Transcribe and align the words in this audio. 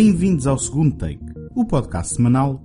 Bem-vindos 0.00 0.46
ao 0.46 0.56
segundo 0.56 0.94
take, 0.94 1.18
o 1.56 1.64
podcast 1.64 2.14
semanal 2.14 2.62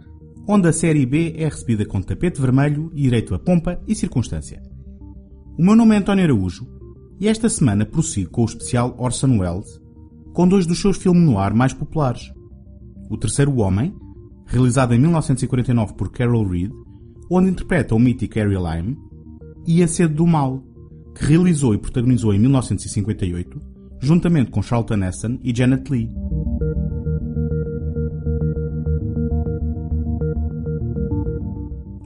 onde 0.48 0.68
a 0.68 0.72
série 0.72 1.04
B 1.04 1.34
é 1.36 1.46
recebida 1.46 1.84
com 1.84 2.00
tapete 2.00 2.40
vermelho 2.40 2.92
e 2.94 3.02
direito 3.02 3.34
a 3.34 3.40
pompa 3.40 3.82
e 3.88 3.96
circunstância. 3.96 4.62
O 5.58 5.66
meu 5.66 5.76
nome 5.76 5.96
é 5.96 5.98
António 5.98 6.26
Araújo 6.26 6.68
e 7.20 7.28
esta 7.28 7.50
semana 7.50 7.88
prossigo 7.88 8.30
com 8.30 8.44
o 8.44 8.46
especial 8.46 8.94
Orson 9.00 9.40
Welles 9.40 9.82
com 10.32 10.48
dois 10.48 10.68
dos 10.68 10.80
seus 10.80 10.96
filmes 10.96 11.24
no 11.24 11.40
ar 11.40 11.56
mais 11.56 11.74
populares. 11.74 12.32
O 13.10 13.18
Terceiro 13.18 13.58
Homem, 13.62 13.96
realizado 14.46 14.94
em 14.94 15.00
1949 15.00 15.96
por 15.96 16.12
Carol 16.12 16.48
Reed, 16.48 16.72
onde 17.32 17.50
interpreta 17.50 17.96
o 17.96 18.00
mítico 18.00 18.36
Harry 18.36 18.58
Lime, 18.58 18.96
e 19.66 19.82
A 19.82 19.88
Sede 19.88 20.14
do 20.14 20.28
Mal, 20.28 20.64
que 21.16 21.26
realizou 21.26 21.74
e 21.74 21.80
protagonizou 21.80 22.32
em 22.32 22.38
1958, 22.38 23.60
juntamente 24.00 24.52
com 24.52 24.62
Charlton 24.62 25.04
Heston 25.04 25.40
e 25.42 25.52
Janet 25.52 25.90
Leigh. 25.90 26.12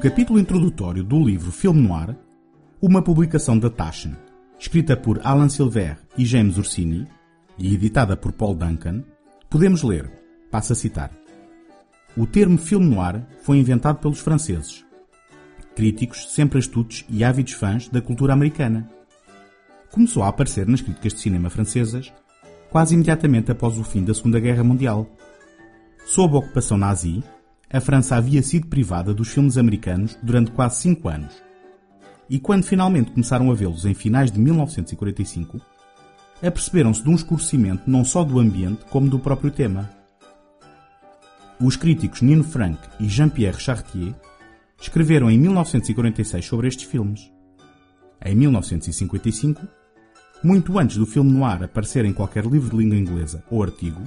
Capítulo 0.00 0.40
introdutório 0.40 1.04
do 1.04 1.22
livro 1.22 1.52
Filme 1.52 1.86
Noir, 1.86 2.16
uma 2.80 3.02
publicação 3.02 3.58
da 3.58 3.68
Taschen, 3.68 4.16
escrita 4.58 4.96
por 4.96 5.20
Alan 5.22 5.50
Silver 5.50 5.98
e 6.16 6.24
James 6.24 6.56
Ursini 6.56 7.06
e 7.58 7.74
editada 7.74 8.16
por 8.16 8.32
Paul 8.32 8.54
Duncan, 8.54 9.04
podemos 9.50 9.82
ler, 9.82 10.10
passo 10.50 10.72
a 10.72 10.76
citar, 10.76 11.10
O 12.16 12.26
termo 12.26 12.56
filme 12.56 12.86
noir 12.86 13.26
foi 13.42 13.58
inventado 13.58 13.98
pelos 13.98 14.20
franceses, 14.20 14.86
críticos 15.76 16.32
sempre 16.32 16.58
astutos 16.58 17.04
e 17.10 17.22
ávidos 17.22 17.52
fãs 17.52 17.86
da 17.86 18.00
cultura 18.00 18.32
americana. 18.32 18.88
Começou 19.90 20.22
a 20.22 20.28
aparecer 20.28 20.66
nas 20.66 20.80
críticas 20.80 21.12
de 21.12 21.20
cinema 21.20 21.50
francesas 21.50 22.10
quase 22.70 22.94
imediatamente 22.94 23.52
após 23.52 23.78
o 23.78 23.84
fim 23.84 24.02
da 24.02 24.14
Segunda 24.14 24.40
Guerra 24.40 24.64
Mundial. 24.64 25.06
Sob 26.06 26.34
a 26.36 26.38
ocupação 26.38 26.78
nazi, 26.78 27.22
a 27.72 27.80
França 27.80 28.16
havia 28.16 28.42
sido 28.42 28.66
privada 28.66 29.14
dos 29.14 29.28
filmes 29.28 29.56
americanos 29.56 30.18
durante 30.22 30.50
quase 30.50 30.80
cinco 30.80 31.08
anos. 31.08 31.32
E 32.28 32.38
quando 32.40 32.64
finalmente 32.64 33.12
começaram 33.12 33.50
a 33.50 33.54
vê-los 33.54 33.84
em 33.84 33.94
finais 33.94 34.30
de 34.30 34.40
1945, 34.40 35.60
aperceberam-se 36.42 37.02
de 37.02 37.08
um 37.08 37.14
escurecimento 37.14 37.88
não 37.88 38.04
só 38.04 38.24
do 38.24 38.40
ambiente 38.40 38.84
como 38.90 39.08
do 39.08 39.18
próprio 39.18 39.50
tema. 39.50 39.88
Os 41.60 41.76
críticos 41.76 42.22
Nino 42.22 42.42
Frank 42.42 42.78
e 42.98 43.08
Jean-Pierre 43.08 43.60
Chartier 43.60 44.14
escreveram 44.80 45.30
em 45.30 45.38
1946 45.38 46.44
sobre 46.44 46.66
estes 46.66 46.86
filmes. 46.86 47.30
Em 48.24 48.34
1955, 48.34 49.60
muito 50.42 50.78
antes 50.78 50.96
do 50.96 51.06
filme 51.06 51.30
noir 51.30 51.62
aparecer 51.62 52.04
em 52.04 52.12
qualquer 52.12 52.46
livro 52.46 52.70
de 52.70 52.82
língua 52.82 52.96
inglesa 52.96 53.44
ou 53.50 53.62
artigo, 53.62 54.02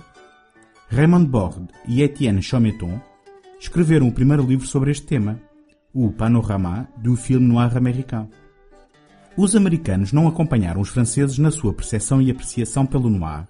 Raymond 0.90 1.28
Borde 1.28 1.68
e 1.88 2.02
Etienne 2.02 2.41
Chometon 2.41 3.00
escreveram 3.63 4.09
o 4.09 4.12
primeiro 4.12 4.46
livro 4.46 4.68
sobre 4.68 4.91
este 4.91 5.06
tema, 5.06 5.40
o 5.94 6.12
Panorama 6.12 6.85
do 6.97 7.16
filme 7.16 7.47
noir 7.47 7.78
americano. 7.78 8.29
Os 9.38 9.56
americanos 9.56 10.12
não 10.12 10.28
acompanharam 10.28 10.81
os 10.81 10.90
franceses 10.90 11.38
na 11.38 11.50
sua 11.50 11.73
percepção 11.73 12.22
e 12.22 12.29
apreciação 12.29 12.85
pelo 12.85 13.09
noir, 13.09 13.47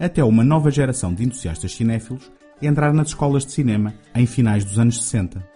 até 0.00 0.24
uma 0.24 0.42
nova 0.42 0.70
geração 0.70 1.12
de 1.12 1.24
entusiastas 1.24 1.74
cinéfilos 1.74 2.32
entrar 2.62 2.94
nas 2.94 3.08
escolas 3.08 3.44
de 3.44 3.52
cinema 3.52 3.92
em 4.14 4.24
finais 4.24 4.64
dos 4.64 4.78
anos 4.78 5.02
60. 5.04 5.46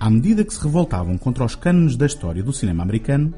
À 0.00 0.08
medida 0.08 0.42
que 0.42 0.54
se 0.54 0.62
revoltavam 0.62 1.18
contra 1.18 1.44
os 1.44 1.54
cânones 1.54 1.96
da 1.96 2.06
história 2.06 2.42
do 2.42 2.52
cinema 2.52 2.82
americano, 2.82 3.34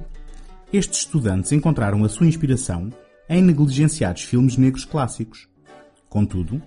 estes 0.72 1.00
estudantes 1.00 1.50
encontraram 1.50 2.04
a 2.04 2.08
sua 2.08 2.28
inspiração 2.28 2.90
em 3.28 3.42
negligenciados 3.42 4.22
filmes 4.22 4.56
negros 4.56 4.84
clássicos. 4.84 5.48
Contudo, 6.08 6.62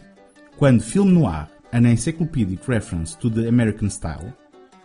quando 0.58 0.84
filme 0.84 1.14
noir 1.14 1.48
An 1.74 1.86
Encyclopedic 1.86 2.66
Reference 2.66 3.18
to 3.18 3.30
the 3.30 3.48
American 3.48 3.90
Style, 3.90 4.34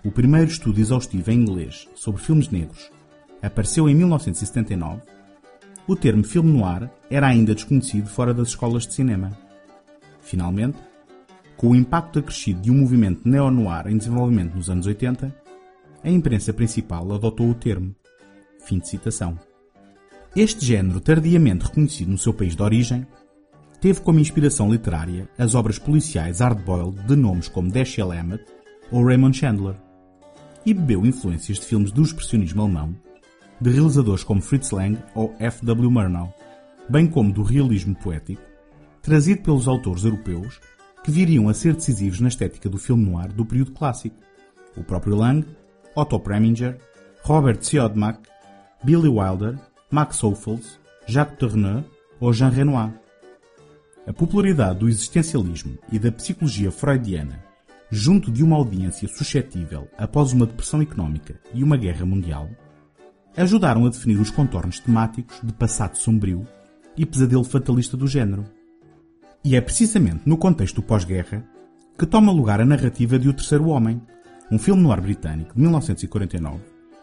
o 0.05 0.11
primeiro 0.11 0.51
estudo 0.51 0.81
exaustivo 0.81 1.31
em 1.31 1.41
inglês 1.41 1.89
sobre 1.95 2.21
filmes 2.21 2.49
negros, 2.49 2.91
apareceu 3.41 3.89
em 3.89 3.95
1979, 3.95 5.01
o 5.87 5.95
termo 5.95 6.25
filme 6.25 6.51
noir 6.51 6.91
era 7.09 7.29
ainda 7.29 7.55
desconhecido 7.55 8.09
fora 8.09 8.35
das 8.35 8.49
escolas 8.49 8.85
de 8.87 8.95
cinema. 8.95 9.31
Finalmente, 10.21 10.77
com 11.57 11.71
o 11.71 11.77
impacto 11.77 12.19
acrescido 12.19 12.61
de 12.61 12.71
um 12.73 12.79
movimento 12.79 13.29
neo-noir 13.29 13.87
em 13.87 13.97
desenvolvimento 13.97 14.57
nos 14.57 14.69
anos 14.69 14.87
80, 14.87 15.33
a 16.03 16.11
imprensa 16.11 16.53
principal 16.53 17.13
adotou 17.13 17.49
o 17.49 17.55
termo. 17.55 17.95
Fim 18.65 18.81
de 18.81 18.89
citação. 18.89 19.39
Este 20.35 20.65
género, 20.67 21.01
tardiamente 21.01 21.65
reconhecido 21.65 22.11
no 22.11 22.19
seu 22.19 22.35
país 22.35 22.57
de 22.57 22.63
origem, 22.63 23.07
teve 23.83 24.01
como 24.01 24.21
inspiração 24.21 24.71
literária 24.71 25.29
as 25.37 25.57
obras 25.57 25.77
policiais 25.77 26.39
hard-boiled 26.39 27.03
de 27.05 27.17
nomes 27.17 27.49
como 27.49 27.69
Dashiell 27.69 28.13
Hammett 28.13 28.45
ou 28.93 29.05
Raymond 29.05 29.37
Chandler, 29.37 29.75
e 30.65 30.73
bebeu 30.73 31.05
influências 31.05 31.59
de 31.59 31.67
filmes 31.67 31.91
do 31.91 32.03
expressionismo 32.03 32.63
alemão, 32.63 32.95
de 33.61 33.71
realizadores 33.71 34.23
como 34.23 34.41
Fritz 34.41 34.71
Lang 34.71 34.97
ou 35.17 35.35
F. 35.41 35.67
W. 35.67 35.91
Murnau, 35.91 36.33
bem 36.89 37.09
como 37.09 37.33
do 37.33 37.43
realismo 37.43 37.97
poético, 37.97 38.41
trazido 39.03 39.43
pelos 39.43 39.67
autores 39.67 40.05
europeus 40.05 40.61
que 41.03 41.11
viriam 41.11 41.49
a 41.49 41.55
ser 41.55 41.75
decisivos 41.75 42.21
na 42.21 42.29
estética 42.29 42.69
do 42.69 42.79
filme 42.79 43.05
noir 43.05 43.33
do 43.33 43.45
período 43.45 43.73
clássico. 43.73 44.17
O 44.77 44.85
próprio 44.85 45.17
Lang, 45.17 45.45
Otto 45.97 46.21
Preminger, 46.21 46.79
Robert 47.25 47.59
Siodmak, 47.63 48.21
Billy 48.85 49.09
Wilder, 49.09 49.59
Max 49.91 50.23
Ophuls, 50.23 50.79
Jacques 51.05 51.37
Tourneur 51.37 51.83
ou 52.21 52.33
Jean 52.33 52.51
Renoir. 52.51 53.02
A 54.07 54.13
popularidade 54.13 54.81
do 54.81 54.89
existencialismo 54.89 55.79
e 55.91 55.99
da 55.99 56.11
psicologia 56.11 56.73
freudiana 56.73 57.53
junto 57.95 58.33
de 58.33 58.43
uma 58.43 58.57
audiência 58.57 59.07
suscetível 59.07 59.87
após 59.99 60.33
uma 60.33 60.47
depressão 60.47 60.81
económica 60.81 61.39
e 61.53 61.63
uma 61.63 61.77
guerra 61.77 62.07
mundial 62.07 62.49
ajudaram 63.37 63.85
a 63.85 63.91
definir 63.91 64.19
os 64.19 64.31
contornos 64.31 64.81
temáticos 64.81 65.39
de 65.43 65.53
passado 65.53 65.99
sombrio 65.99 66.47
e 66.97 67.05
pesadelo 67.05 67.45
fatalista 67.45 67.95
do 67.95 68.07
género. 68.07 68.45
E 69.45 69.55
é 69.55 69.61
precisamente 69.61 70.23
no 70.25 70.39
contexto 70.39 70.83
pós-guerra 70.83 71.45
que 71.99 72.07
toma 72.07 72.33
lugar 72.33 72.63
a 72.63 72.67
narrativa 72.67 73.19
de 73.19 73.29
O 73.29 73.35
Terceiro 73.35 73.69
Homem, 73.69 74.01
um 74.51 74.59
filme 74.59 74.83
noir 74.83 75.01
britânico 75.03 75.55
de 75.55 75.61
1949, 75.61 76.61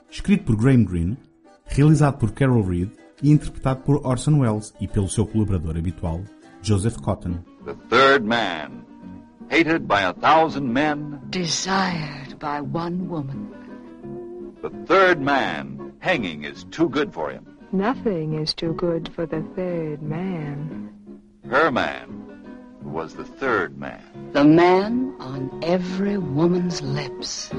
escrito 0.09 0.43
por 0.43 0.55
Graham 0.55 0.83
Greene, 0.83 1.17
realizado 1.65 2.17
por 2.17 2.31
Carol 2.31 2.63
Reed 2.63 2.89
e 3.21 3.31
interpretado 3.31 3.81
por 3.83 4.05
Orson 4.07 4.39
Welles 4.39 4.73
e 4.81 4.87
pelo 4.87 5.07
seu 5.07 5.25
colaborador 5.25 5.77
habitual, 5.77 6.23
Joseph 6.61 7.01
Cotton. 7.01 7.45
The 7.65 7.75
third 7.89 8.25
man, 8.25 8.85
hated 9.49 9.87
by 9.87 10.01
a 10.01 10.13
thousand 10.13 10.71
men. 10.71 11.21
Desired 11.29 12.37
by 12.39 12.61
one 12.61 13.09
woman. 13.09 14.55
The 14.61 14.69
third 14.85 15.21
man, 15.21 15.93
hanging 15.99 16.43
is 16.43 16.65
too 16.65 16.89
good 16.89 17.13
for 17.13 17.29
him. 17.31 17.45
Nothing 17.71 18.33
is 18.33 18.53
too 18.53 18.73
good 18.73 19.11
for 19.13 19.25
the 19.25 19.41
third 19.55 20.01
man. 20.01 20.93
Her 21.49 21.71
man 21.71 22.19
was 22.83 23.15
the 23.15 23.25
third 23.25 23.77
man. 23.77 24.31
The 24.33 24.43
man 24.43 25.15
on 25.19 25.61
every 25.63 26.17
woman's 26.17 26.81
lips. 26.81 27.51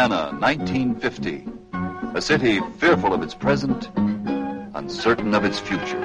Vienna, 0.00 0.32
1950. 0.40 1.44
A 2.14 2.22
city 2.22 2.58
fearful 2.78 3.12
of 3.12 3.22
its 3.22 3.34
present, 3.34 3.90
uncertain 4.74 5.34
of 5.34 5.44
its 5.44 5.58
future. 5.58 6.00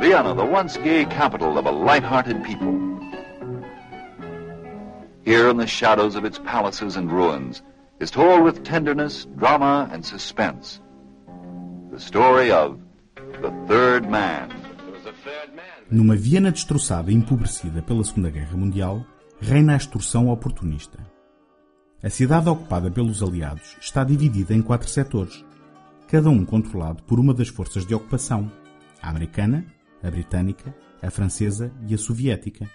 Vienna, 0.00 0.34
the 0.34 0.44
once 0.44 0.76
gay 0.78 1.04
capital 1.04 1.56
of 1.56 1.66
a 1.66 1.70
light-hearted 1.70 2.42
people. 2.42 2.72
Here 5.24 5.48
in 5.48 5.56
the 5.56 5.68
shadows 5.68 6.16
of 6.16 6.24
its 6.24 6.40
palaces 6.40 6.96
and 6.96 7.12
ruins 7.12 7.62
is 8.00 8.10
told 8.10 8.42
with 8.42 8.64
tenderness, 8.64 9.24
drama, 9.36 9.88
and 9.92 10.04
suspense 10.04 10.80
the 11.92 12.00
story 12.00 12.50
of 12.50 12.80
the 13.40 13.52
Third 13.68 14.10
Man. 14.10 14.50
Numa 15.92 16.16
Viena 16.16 16.50
destroçada 16.50 17.12
e 17.12 17.14
empobrecida 17.14 17.82
pela 17.82 18.02
Segunda 18.02 18.30
Guerra 18.30 18.56
Mundial, 18.56 19.06
reina 19.40 19.74
a 19.74 19.76
extorsão 19.76 20.28
oportunista. 20.28 20.98
A 22.02 22.10
cidade 22.10 22.48
ocupada 22.48 22.90
pelos 22.90 23.22
aliados 23.22 23.76
está 23.80 24.04
dividida 24.04 24.54
em 24.54 24.62
quatro 24.62 24.88
setores, 24.88 25.44
cada 26.08 26.28
um 26.28 26.44
controlado 26.44 27.02
por 27.04 27.20
uma 27.20 27.32
das 27.32 27.48
forças 27.48 27.86
de 27.86 27.94
ocupação, 27.94 28.50
a 29.00 29.10
americana, 29.10 29.64
a 30.02 30.10
britânica, 30.10 30.74
a 31.02 31.10
francesa 31.10 31.72
e 31.86 31.94
a 31.94 31.98
soviética. 31.98 32.68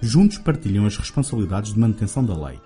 Juntos 0.00 0.38
partilham 0.38 0.86
as 0.86 0.96
responsabilidades 0.96 1.72
de 1.72 1.80
manutenção 1.80 2.24
da 2.24 2.34
lei. 2.34 2.60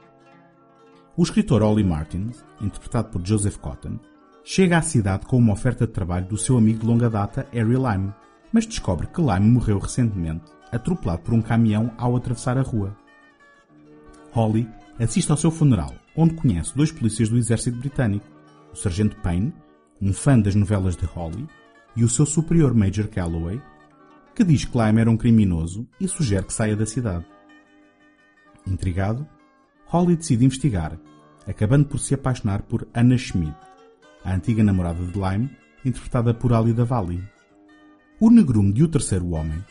O 1.16 1.22
escritor 1.22 1.62
Ollie 1.62 1.84
Martin, 1.84 2.30
interpretado 2.60 3.08
por 3.08 3.26
Joseph 3.26 3.56
Cotton, 3.56 3.98
chega 4.44 4.78
à 4.78 4.82
cidade 4.82 5.26
com 5.26 5.36
uma 5.36 5.52
oferta 5.52 5.86
de 5.86 5.92
trabalho 5.92 6.26
do 6.26 6.36
seu 6.36 6.56
amigo 6.56 6.80
de 6.80 6.86
longa 6.86 7.10
data, 7.10 7.46
Harry 7.52 7.74
Lime, 7.74 8.14
mas 8.52 8.66
descobre 8.66 9.08
que 9.08 9.20
Lime 9.20 9.50
morreu 9.50 9.78
recentemente, 9.78 10.44
atropelado 10.72 11.22
por 11.22 11.34
um 11.34 11.42
caminhão 11.42 11.92
ao 11.98 12.16
atravessar 12.16 12.56
a 12.56 12.62
rua. 12.62 12.96
Holly 14.32 14.68
assiste 14.98 15.30
ao 15.30 15.36
seu 15.36 15.50
funeral, 15.50 15.94
onde 16.16 16.34
conhece 16.34 16.76
dois 16.76 16.90
polícias 16.90 17.28
do 17.28 17.36
exército 17.36 17.78
britânico, 17.78 18.26
o 18.72 18.76
Sargento 18.76 19.16
Payne, 19.16 19.52
um 20.00 20.12
fã 20.12 20.38
das 20.38 20.54
novelas 20.54 20.96
de 20.96 21.04
Holly, 21.04 21.46
e 21.96 22.04
o 22.04 22.08
seu 22.08 22.26
superior 22.26 22.74
Major 22.74 23.08
Calloway, 23.08 23.60
que 24.34 24.44
diz 24.44 24.64
que 24.64 24.78
Lime 24.78 25.00
era 25.00 25.10
um 25.10 25.16
criminoso 25.16 25.88
e 26.00 26.06
sugere 26.06 26.46
que 26.46 26.52
saia 26.52 26.76
da 26.76 26.86
cidade. 26.86 27.26
Intrigado, 28.66 29.26
Holly 29.86 30.16
decide 30.16 30.44
investigar, 30.44 30.98
acabando 31.46 31.86
por 31.86 31.98
se 31.98 32.14
apaixonar 32.14 32.62
por 32.62 32.86
Anna 32.94 33.16
Schmidt, 33.16 33.56
a 34.24 34.34
antiga 34.34 34.62
namorada 34.62 35.04
de 35.04 35.18
Lime, 35.18 35.50
interpretada 35.84 36.34
por 36.34 36.52
Ali 36.52 36.72
Davali. 36.72 37.22
O 38.20 38.30
negrume 38.30 38.72
de 38.72 38.84
O 38.84 38.88
Terceiro 38.88 39.30
Homem 39.30 39.64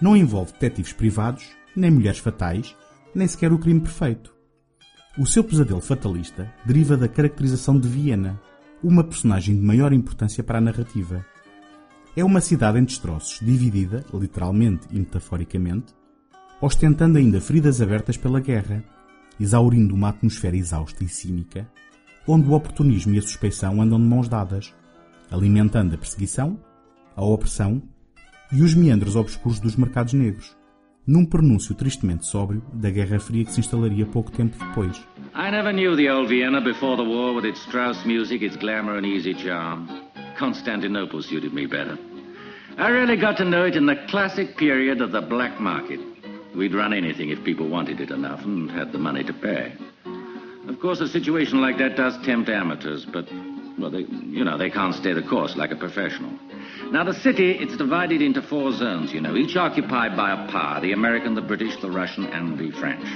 não 0.00 0.16
envolve 0.16 0.52
detetives 0.52 0.92
privados, 0.92 1.44
nem 1.74 1.90
mulheres 1.90 2.18
fatais, 2.18 2.74
nem 3.16 3.26
sequer 3.26 3.50
o 3.50 3.58
crime 3.58 3.80
perfeito. 3.80 4.34
O 5.18 5.26
seu 5.26 5.42
pesadelo 5.42 5.80
fatalista 5.80 6.52
deriva 6.66 6.98
da 6.98 7.08
caracterização 7.08 7.80
de 7.80 7.88
Viena, 7.88 8.38
uma 8.84 9.02
personagem 9.02 9.56
de 9.56 9.62
maior 9.62 9.90
importância 9.94 10.44
para 10.44 10.58
a 10.58 10.60
narrativa. 10.60 11.24
É 12.14 12.22
uma 12.22 12.42
cidade 12.42 12.78
em 12.78 12.84
destroços, 12.84 13.40
dividida, 13.40 14.04
literalmente 14.12 14.86
e 14.90 14.98
metaforicamente, 14.98 15.94
ostentando 16.60 17.16
ainda 17.16 17.40
feridas 17.40 17.80
abertas 17.80 18.18
pela 18.18 18.38
guerra, 18.38 18.84
exaurindo 19.40 19.94
uma 19.94 20.10
atmosfera 20.10 20.56
exausta 20.56 21.02
e 21.02 21.08
cínica, 21.08 21.66
onde 22.28 22.46
o 22.48 22.52
oportunismo 22.52 23.14
e 23.14 23.18
a 23.18 23.22
suspeição 23.22 23.80
andam 23.80 23.98
de 23.98 24.06
mãos 24.06 24.28
dadas, 24.28 24.74
alimentando 25.30 25.94
a 25.94 25.98
perseguição, 25.98 26.58
a 27.14 27.24
opressão 27.24 27.82
e 28.52 28.60
os 28.62 28.74
meandros 28.74 29.16
obscuros 29.16 29.58
dos 29.58 29.74
mercados 29.74 30.12
negros, 30.12 30.54
num 31.06 31.24
pronúncio 31.24 31.74
tristemente 31.74 32.26
sóbrio 32.26 32.62
da 32.72 32.90
Guerra 32.90 33.20
Fria 33.20 33.44
que 33.44 33.52
se 33.52 33.60
instalaria 33.60 34.04
pouco 34.06 34.32
tempo 34.32 34.58
depois. 34.58 35.00
I 35.34 35.50
never 35.50 35.72
knew 35.72 35.94
the 35.94 36.10
old 36.10 36.28
Vienna 36.28 36.60
before 36.60 36.96
the 36.96 37.08
war 37.08 37.34
with 37.34 37.44
its 37.44 37.60
Strauss 37.62 38.04
music, 38.04 38.42
its 38.42 38.56
glamour 38.56 38.96
and 38.96 39.06
easy 39.06 39.34
charm. 39.34 39.86
Constantinople 40.36 41.22
suited 41.22 41.52
me 41.52 41.66
better. 41.66 41.96
I 42.78 42.88
really 42.88 43.16
got 43.16 43.36
to 43.38 43.44
know 43.44 43.64
it 43.64 43.76
in 43.76 43.86
the 43.86 43.96
classic 44.08 44.56
period 44.56 45.00
of 45.00 45.12
the 45.12 45.22
black 45.22 45.60
market. 45.60 46.00
We'd 46.54 46.74
run 46.74 46.92
anything 46.92 47.30
if 47.30 47.42
people 47.44 47.68
wanted 47.68 48.00
it 48.00 48.10
enough 48.10 48.44
and 48.44 48.70
had 48.70 48.92
the 48.92 48.98
money 48.98 49.24
to 49.24 49.32
pay. 49.32 49.72
Of 50.68 50.80
course, 50.80 51.00
a 51.00 51.08
situation 51.08 51.60
like 51.60 51.78
that 51.78 51.96
does 51.96 52.16
tempt 52.24 52.50
amateurs, 52.50 53.06
but, 53.06 53.26
well, 53.78 53.90
they, 53.90 54.00
you 54.00 54.44
know, 54.44 54.58
they 54.58 54.70
can't 54.70 54.94
stay 54.94 55.12
the 55.12 55.22
course 55.22 55.56
like 55.56 55.70
a 55.70 55.76
professional. 55.76 56.30
Now, 56.92 57.02
the 57.04 57.14
city, 57.14 57.50
it's 57.52 57.76
divided 57.76 58.22
into 58.22 58.40
four 58.40 58.72
zones, 58.72 59.12
you 59.12 59.20
know, 59.20 59.36
each 59.36 59.56
occupied 59.56 60.16
by 60.16 60.32
a 60.32 60.50
power 60.50 60.80
the 60.80 60.92
American, 60.92 61.34
the 61.34 61.42
British, 61.42 61.76
the 61.80 61.90
Russian, 61.90 62.26
and 62.26 62.58
the 62.58 62.70
French. 62.78 63.06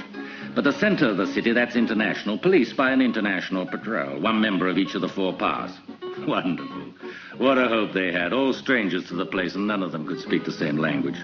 But 0.53 0.65
the 0.65 0.73
center 0.73 1.07
of 1.07 1.17
the 1.17 1.27
city, 1.27 1.53
that's 1.53 1.77
international, 1.77 2.37
policed 2.37 2.75
by 2.75 2.91
an 2.91 3.01
international 3.01 3.65
patrol, 3.65 4.19
one 4.19 4.41
member 4.41 4.67
of 4.67 4.77
each 4.77 4.93
of 4.93 5.01
the 5.01 5.07
four 5.07 5.33
powers. 5.33 5.71
Wonderful. 6.27 6.93
What 7.37 7.57
a 7.57 7.69
hope 7.69 7.93
they 7.93 8.11
had. 8.11 8.33
All 8.33 8.51
strangers 8.51 9.07
to 9.07 9.15
the 9.15 9.25
place, 9.25 9.55
and 9.55 9.67
none 9.67 9.83
of 9.83 9.93
them 9.93 10.05
could 10.05 10.19
speak 10.19 10.43
the 10.43 10.51
same 10.51 10.77
language, 10.77 11.17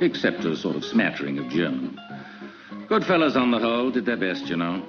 except 0.00 0.44
a 0.44 0.56
sort 0.56 0.74
of 0.74 0.84
smattering 0.84 1.38
of 1.38 1.48
German. 1.50 1.96
Good 2.88 3.04
fellows 3.04 3.36
on 3.36 3.52
the 3.52 3.60
whole, 3.60 3.92
did 3.92 4.04
their 4.04 4.16
best, 4.16 4.46
you 4.46 4.56
know. 4.56 4.84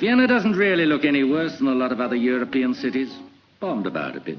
Vienna 0.00 0.26
doesn't 0.26 0.56
really 0.56 0.86
look 0.86 1.04
any 1.04 1.22
worse 1.22 1.56
than 1.58 1.68
a 1.68 1.74
lot 1.74 1.92
of 1.92 2.00
other 2.00 2.16
European 2.16 2.74
cities. 2.74 3.14
Bombed 3.60 3.86
about 3.86 4.16
a 4.16 4.20
bit. 4.20 4.38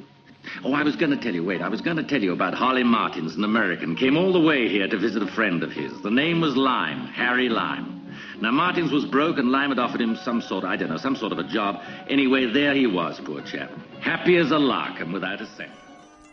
Oh, 0.63 0.73
I 0.73 0.83
was 0.83 0.95
going 0.95 1.11
to 1.11 1.17
tell 1.17 1.33
you, 1.33 1.43
wait, 1.43 1.61
I 1.61 1.69
was 1.69 1.81
going 1.81 1.97
to 1.97 2.03
tell 2.03 2.21
you 2.21 2.33
about 2.33 2.53
Holly 2.53 2.83
Martins, 2.83 3.35
an 3.35 3.43
American. 3.43 3.95
Came 3.95 4.17
all 4.17 4.33
the 4.33 4.39
way 4.39 4.67
here 4.67 4.87
to 4.87 4.97
visit 4.97 5.23
a 5.23 5.27
friend 5.27 5.63
of 5.63 5.71
his. 5.71 5.91
The 6.01 6.11
name 6.11 6.41
was 6.41 6.55
Lime, 6.55 7.07
Harry 7.07 7.49
Lime. 7.49 7.99
Now, 8.41 8.51
Martins 8.51 8.91
was 8.91 9.05
broke 9.05 9.37
and 9.37 9.51
Lime 9.51 9.69
had 9.69 9.79
offered 9.79 10.01
him 10.01 10.15
some 10.15 10.41
sort, 10.41 10.63
I 10.63 10.75
don't 10.77 10.89
know, 10.89 10.97
some 10.97 11.15
sort 11.15 11.31
of 11.31 11.39
a 11.39 11.43
job. 11.43 11.81
Anyway, 12.09 12.45
there 12.51 12.73
he 12.73 12.87
was, 12.87 13.19
poor 13.19 13.41
chap. 13.41 13.69
Happy 14.01 14.37
as 14.37 14.51
a 14.51 14.57
lark 14.57 15.01
and 15.01 15.13
without 15.13 15.41
a 15.41 15.45
cent. 15.45 15.71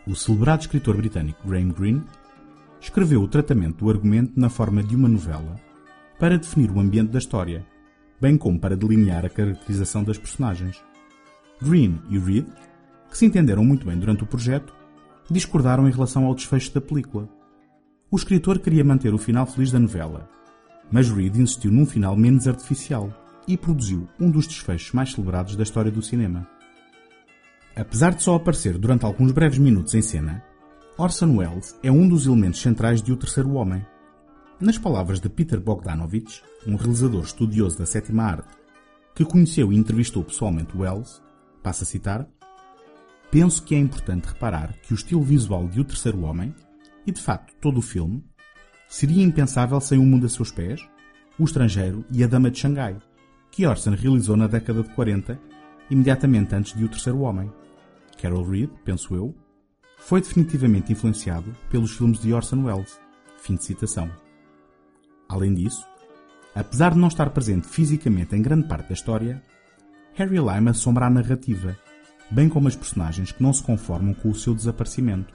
O 0.07 0.15
celebrado 0.15 0.61
escritor 0.61 0.95
britânico 0.95 1.45
Graham 1.45 1.69
Greene 1.69 2.03
escreveu 2.79 3.21
o 3.21 3.27
tratamento 3.27 3.83
do 3.83 3.89
argumento 3.89 4.39
na 4.39 4.49
forma 4.49 4.81
de 4.81 4.95
uma 4.95 5.09
novela 5.09 5.55
para 6.17 6.37
definir 6.37 6.71
o 6.71 6.79
ambiente 6.79 7.11
da 7.11 7.19
história, 7.19 7.65
bem 8.19 8.37
como 8.37 8.59
para 8.59 8.77
delinear 8.77 9.25
a 9.25 9.29
caracterização 9.29 10.03
das 10.03 10.17
personagens. 10.17 10.81
Greene 11.61 12.01
e 12.09 12.17
Reed, 12.17 12.47
que 13.09 13.17
se 13.17 13.25
entenderam 13.25 13.63
muito 13.63 13.85
bem 13.85 13.97
durante 13.97 14.23
o 14.23 14.27
projeto, 14.27 14.73
discordaram 15.29 15.87
em 15.87 15.91
relação 15.91 16.25
ao 16.25 16.35
desfecho 16.35 16.73
da 16.73 16.81
película. 16.81 17.29
O 18.09 18.15
escritor 18.15 18.59
queria 18.59 18.83
manter 18.83 19.13
o 19.13 19.17
final 19.17 19.45
feliz 19.45 19.71
da 19.71 19.79
novela, 19.79 20.29
mas 20.91 21.09
Reed 21.09 21.35
insistiu 21.35 21.71
num 21.71 21.85
final 21.85 22.15
menos 22.15 22.47
artificial 22.47 23.11
e 23.47 23.57
produziu 23.57 24.07
um 24.19 24.29
dos 24.29 24.47
desfechos 24.47 24.93
mais 24.93 25.11
celebrados 25.11 25.55
da 25.55 25.63
história 25.63 25.91
do 25.91 26.01
cinema. 26.01 26.47
Apesar 27.75 28.13
de 28.13 28.23
só 28.23 28.35
aparecer 28.35 28.77
durante 28.77 29.05
alguns 29.05 29.31
breves 29.31 29.59
minutos 29.59 29.93
em 29.93 30.01
cena, 30.01 30.43
Orson 30.97 31.37
Welles 31.37 31.77
é 31.83 31.91
um 31.91 32.07
dos 32.07 32.25
elementos 32.25 32.61
centrais 32.61 33.01
de 33.01 33.13
O 33.13 33.17
Terceiro 33.17 33.53
Homem. 33.53 33.85
Nas 34.59 34.77
palavras 34.77 35.19
de 35.19 35.29
Peter 35.29 35.59
Bogdanovich, 35.59 36.41
um 36.65 36.75
realizador 36.75 37.23
estudioso 37.23 37.77
da 37.77 37.85
sétima 37.85 38.23
arte, 38.23 38.57
que 39.13 39.23
conheceu 39.23 39.71
e 39.71 39.77
entrevistou 39.77 40.23
pessoalmente 40.23 40.75
Welles, 40.75 41.21
passa 41.61 41.83
a 41.83 41.85
citar, 41.85 42.27
Penso 43.29 43.61
que 43.63 43.75
é 43.75 43.79
importante 43.79 44.25
reparar 44.25 44.73
que 44.81 44.93
o 44.93 44.95
estilo 44.95 45.21
visual 45.21 45.67
de 45.67 45.81
O 45.81 45.83
Terceiro 45.83 46.21
Homem, 46.21 46.55
e 47.05 47.11
de 47.11 47.21
facto 47.21 47.53
todo 47.59 47.79
o 47.79 47.81
filme, 47.81 48.23
seria 48.87 49.23
impensável 49.23 49.79
sem 49.81 49.99
O 49.99 50.03
Mundo 50.03 50.25
a 50.25 50.29
Seus 50.29 50.51
Pés, 50.51 50.81
O 51.37 51.43
Estrangeiro 51.43 52.05
e 52.11 52.23
A 52.23 52.27
Dama 52.27 52.49
de 52.49 52.59
Xangai, 52.59 52.97
que 53.51 53.65
Orson 53.65 53.91
realizou 53.91 54.37
na 54.37 54.47
década 54.47 54.81
de 54.81 54.89
40, 54.89 55.39
imediatamente 55.89 56.55
antes 56.55 56.73
de 56.73 56.85
O 56.85 56.89
Terceiro 56.89 57.19
Homem. 57.19 57.51
Carol 58.21 58.43
Reed, 58.43 58.69
penso 58.85 59.13
eu, 59.13 59.35
foi 59.97 60.21
definitivamente 60.21 60.93
influenciado 60.93 61.53
pelos 61.69 61.91
filmes 61.91 62.19
de 62.21 62.33
Orson 62.33 62.63
Welles. 62.63 62.99
Fim 63.39 63.55
de 63.55 63.65
citação. 63.65 64.09
Além 65.27 65.53
disso, 65.53 65.85
apesar 66.55 66.93
de 66.93 66.99
não 66.99 67.07
estar 67.07 67.29
presente 67.31 67.67
fisicamente 67.67 68.35
em 68.35 68.41
grande 68.41 68.67
parte 68.67 68.87
da 68.87 68.93
história, 68.93 69.43
Harry 70.15 70.37
Lime 70.37 70.69
assombra 70.69 71.05
a 71.05 71.09
narrativa, 71.09 71.77
bem 72.29 72.49
como 72.49 72.67
as 72.67 72.75
personagens 72.75 73.31
que 73.31 73.41
não 73.41 73.53
se 73.53 73.63
conformam 73.63 74.13
com 74.13 74.29
o 74.29 74.35
seu 74.35 74.53
desaparecimento. 74.53 75.33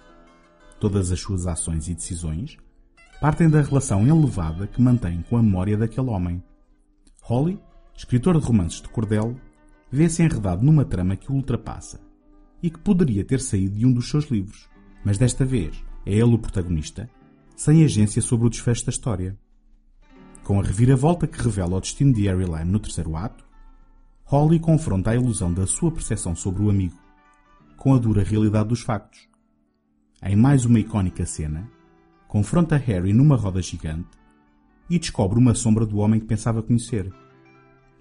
Todas 0.78 1.11
as 1.11 1.20
suas 1.20 1.46
ações 1.46 1.88
e 1.88 1.94
decisões 1.94 2.56
partem 3.20 3.49
da 3.49 3.62
relação 3.62 4.06
elevada 4.06 4.66
que 4.66 4.82
mantém 4.82 5.22
com 5.28 5.37
a 5.37 5.42
memória 5.42 5.76
daquele 5.76 6.08
homem. 6.08 6.42
Holly, 7.22 7.58
escritor 7.96 8.38
de 8.38 8.44
romances 8.44 8.82
de 8.82 8.88
cordel, 8.88 9.37
vê-se 9.90 10.22
enredado 10.22 10.64
numa 10.64 10.84
trama 10.84 11.16
que 11.16 11.30
o 11.30 11.34
ultrapassa 11.34 12.00
e 12.62 12.70
que 12.70 12.78
poderia 12.78 13.25
ter 13.25 13.40
saído 13.40 13.76
de 13.76 13.87
um 13.87 13.92
dos 13.92 14.08
seus 14.08 14.25
livros, 14.30 14.68
mas 15.04 15.18
desta 15.18 15.44
vez 15.44 15.84
é 16.04 16.12
ele 16.14 16.34
o 16.34 16.38
protagonista, 16.38 17.08
sem 17.56 17.84
agência 17.84 18.20
sobre 18.20 18.46
o 18.46 18.50
desfecho 18.50 18.87
da 18.87 18.90
história. 18.90 19.38
Com 20.42 20.58
a 20.58 20.62
reviravolta 20.62 21.26
que 21.26 21.40
revela 21.40 21.76
o 21.76 21.80
destino 21.80 22.12
de 22.12 22.26
Harry 22.26 22.64
no 22.64 22.80
terceiro 22.80 23.16
ato, 23.16 23.44
Holly 24.25 24.59
confronta 24.59 25.11
a 25.11 25.14
ilusão 25.14 25.52
da 25.52 25.67
sua 25.67 25.91
percepção 25.91 26.35
sobre 26.35 26.62
o 26.62 26.71
amigo 26.71 26.97
com 27.76 27.95
a 27.95 27.99
dura 27.99 28.23
realidade 28.23 28.69
dos 28.69 28.83
factos. 28.83 29.29
Em 30.23 30.37
mais 30.37 30.64
uma 30.64 30.79
icónica 30.79 31.26
cena, 31.26 31.69
confronta 32.29 32.76
Harry 32.76 33.12
numa 33.12 33.35
roda 33.35 33.61
gigante 33.61 34.09
e 34.88 34.99
descobre 34.99 35.37
uma 35.37 35.52
sombra 35.52 35.85
do 35.85 35.99
homem 35.99 36.21
que 36.21 36.26
pensava 36.26 36.62
conhecer. 36.62 37.12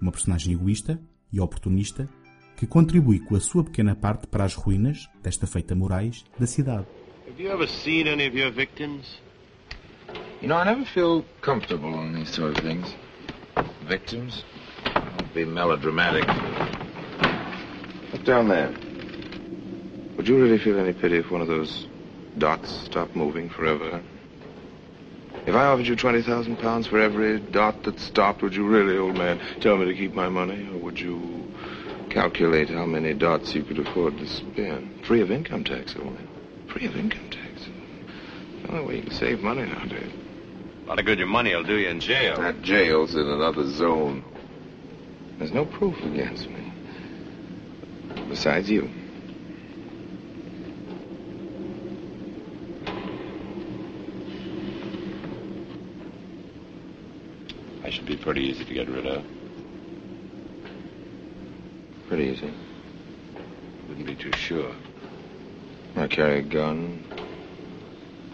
Uma 0.00 0.12
personagem 0.12 0.54
egoísta 0.54 1.00
e 1.32 1.40
oportunista 1.40 2.08
que 2.56 2.64
contribui 2.64 3.18
com 3.18 3.34
a 3.34 3.40
sua 3.40 3.64
pequena 3.64 3.96
parte 3.96 4.28
para 4.28 4.44
as 4.44 4.54
ruínas, 4.54 5.08
desta 5.20 5.48
feita 5.48 5.74
morais, 5.74 6.24
da 6.38 6.46
cidade. 6.46 6.86
Have 7.28 7.42
you 7.42 7.50
ever 7.50 7.66
seen 7.66 8.06
any 8.06 8.28
of 8.28 8.38
your 8.38 8.52
victims? 8.52 9.20
You 10.40 10.48
know, 10.48 10.60
I 10.60 10.64
never 10.64 10.84
feel 10.84 11.24
comfortable 11.40 11.92
on 11.92 12.12
these 12.12 12.32
sort 12.32 12.56
of 12.56 12.64
things. 12.64 12.86
Victims? 13.88 14.44
Don't 15.34 15.46
be 15.46 15.50
melodramatic. 15.50 16.26
Look 18.12 18.24
down 18.24 18.48
there. 18.48 18.68
Would 20.16 20.28
you 20.28 20.38
really 20.38 20.58
feel 20.58 20.78
any 20.78 20.92
pity 20.92 21.16
if 21.16 21.30
one 21.30 21.40
of 21.40 21.48
those 21.48 21.86
dots 22.36 22.70
stopped 22.84 23.16
moving 23.16 23.48
forever? 23.48 24.02
If 25.46 25.54
I 25.54 25.64
offered 25.64 25.86
you 25.86 25.96
20,000 25.96 26.58
pounds 26.58 26.86
for 26.86 26.98
every 27.00 27.40
dot 27.40 27.82
that 27.84 27.98
stopped, 27.98 28.42
would 28.42 28.54
you 28.54 28.66
really, 28.66 28.98
old 28.98 29.16
man, 29.16 29.40
tell 29.60 29.78
me 29.78 29.86
to 29.86 29.94
keep 29.94 30.12
my 30.12 30.28
money? 30.28 30.68
Or 30.70 30.78
would 30.78 31.00
you 31.00 31.50
calculate 32.10 32.68
how 32.68 32.84
many 32.84 33.14
dots 33.14 33.54
you 33.54 33.62
could 33.62 33.78
afford 33.78 34.18
to 34.18 34.26
spend? 34.26 35.06
Free 35.06 35.22
of 35.22 35.30
income 35.30 35.64
tax, 35.64 35.96
old 35.96 36.12
man. 36.12 36.28
Free 36.70 36.84
of 36.84 36.94
income 36.94 37.30
tax. 37.30 37.68
The 38.62 38.68
only 38.72 38.86
way 38.86 38.96
you 38.96 39.02
can 39.04 39.12
save 39.12 39.40
money 39.40 39.62
nowadays. 39.62 40.12
A 40.84 40.88
lot 40.88 40.98
of 40.98 41.06
good 41.06 41.18
your 41.18 41.28
money 41.28 41.54
will 41.54 41.64
do 41.64 41.78
you 41.78 41.88
in 41.88 42.00
jail. 42.00 42.36
That 42.36 42.60
jail's 42.60 43.14
in 43.14 43.26
another 43.26 43.66
zone. 43.70 44.24
There's 45.38 45.52
no 45.52 45.64
proof 45.64 45.98
against 46.04 46.48
me. 46.48 46.72
Besides 48.28 48.70
you. 48.70 48.88
I 57.84 57.90
should 57.90 58.06
be 58.06 58.16
pretty 58.16 58.42
easy 58.42 58.64
to 58.64 58.74
get 58.74 58.88
rid 58.88 59.06
of. 59.06 59.24
Pretty 62.08 62.24
easy. 62.24 62.52
Wouldn't 63.88 64.06
be 64.06 64.14
too 64.14 64.32
sure. 64.32 64.72
I 65.96 66.06
carry 66.06 66.38
a 66.38 66.42
gun. 66.42 67.04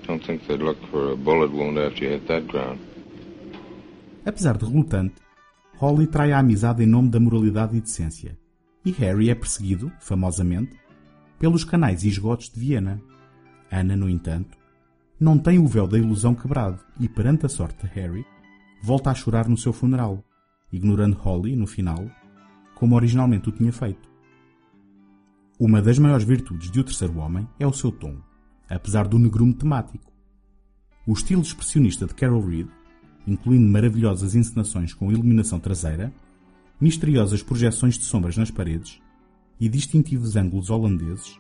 Don't 0.07 0.25
think 0.25 0.47
they'd 0.47 0.61
look 0.61 0.79
for 0.91 1.13
a 1.13 1.17
bullet 1.17 1.53
wound 1.53 1.79
after 1.79 2.05
you 2.05 2.11
hit 2.11 2.29
that 2.29 2.47
ground. 2.47 2.79
Apesar 4.25 4.57
de 4.59 4.67
relutante, 4.67 5.21
Holly 5.79 6.09
trai 6.09 6.33
a 6.33 6.41
amizade 6.41 6.83
em 6.83 6.87
nome 6.87 7.09
da 7.09 7.21
moralidade 7.21 7.77
e 7.77 7.81
decência, 7.81 8.37
e 8.85 8.91
Harry 8.91 9.31
é 9.31 9.35
perseguido, 9.35 9.93
famosamente, 10.01 10.77
pelos 11.39 11.63
canais 11.63 12.03
e 12.03 12.09
esgotos 12.09 12.51
de 12.51 12.59
Viena. 12.59 13.01
Ana, 13.71 13.95
no 13.95 14.11
entanto, 14.11 14.59
não 15.21 15.39
tem 15.39 15.57
o 15.57 15.69
véu 15.69 15.87
da 15.87 15.97
ilusão 15.97 16.35
quebrado 16.35 16.81
e, 16.99 17.09
perante 17.09 17.47
a 17.47 17.49
sorte 17.49 17.87
de 17.87 17.93
Harry, 17.95 18.27
volta 18.83 19.13
a 19.13 19.15
chorar 19.15 19.49
no 19.49 19.57
seu 19.57 19.73
funeral, 19.73 20.25
ignorando 20.73 21.17
Holly, 21.17 21.55
no 21.55 21.67
final, 21.67 22.11
como 22.75 22.97
originalmente 22.97 23.49
o 23.49 23.53
tinha 23.53 23.73
feito. 23.73 24.11
Uma 25.61 25.81
das 25.81 25.97
maiores 25.97 26.27
virtudes 26.27 26.73
de 26.73 26.81
O 26.81 26.85
Terceiro 26.85 27.19
Homem 27.19 27.49
é 27.57 27.67
o 27.67 27.73
seu 27.73 27.93
tom, 27.93 28.17
apesar 28.69 29.07
do 29.07 29.17
negrume 29.17 29.55
temático. 29.55 30.13
O 31.07 31.13
estilo 31.13 31.43
expressionista 31.43 32.05
de 32.05 32.15
Carol 32.15 32.45
Reed, 32.45 32.69
incluindo 33.29 33.71
maravilhosas 33.71 34.35
encenações 34.35 34.95
com 34.95 35.13
iluminação 35.13 35.61
traseira, 35.61 36.13
misteriosas 36.81 37.43
projeções 37.43 37.99
de 37.99 38.05
sombras 38.05 38.37
nas 38.37 38.51
paredes 38.51 39.01
e 39.61 39.69
distintivos 39.69 40.37
ângulos 40.37 40.71
holandeses, 40.71 41.39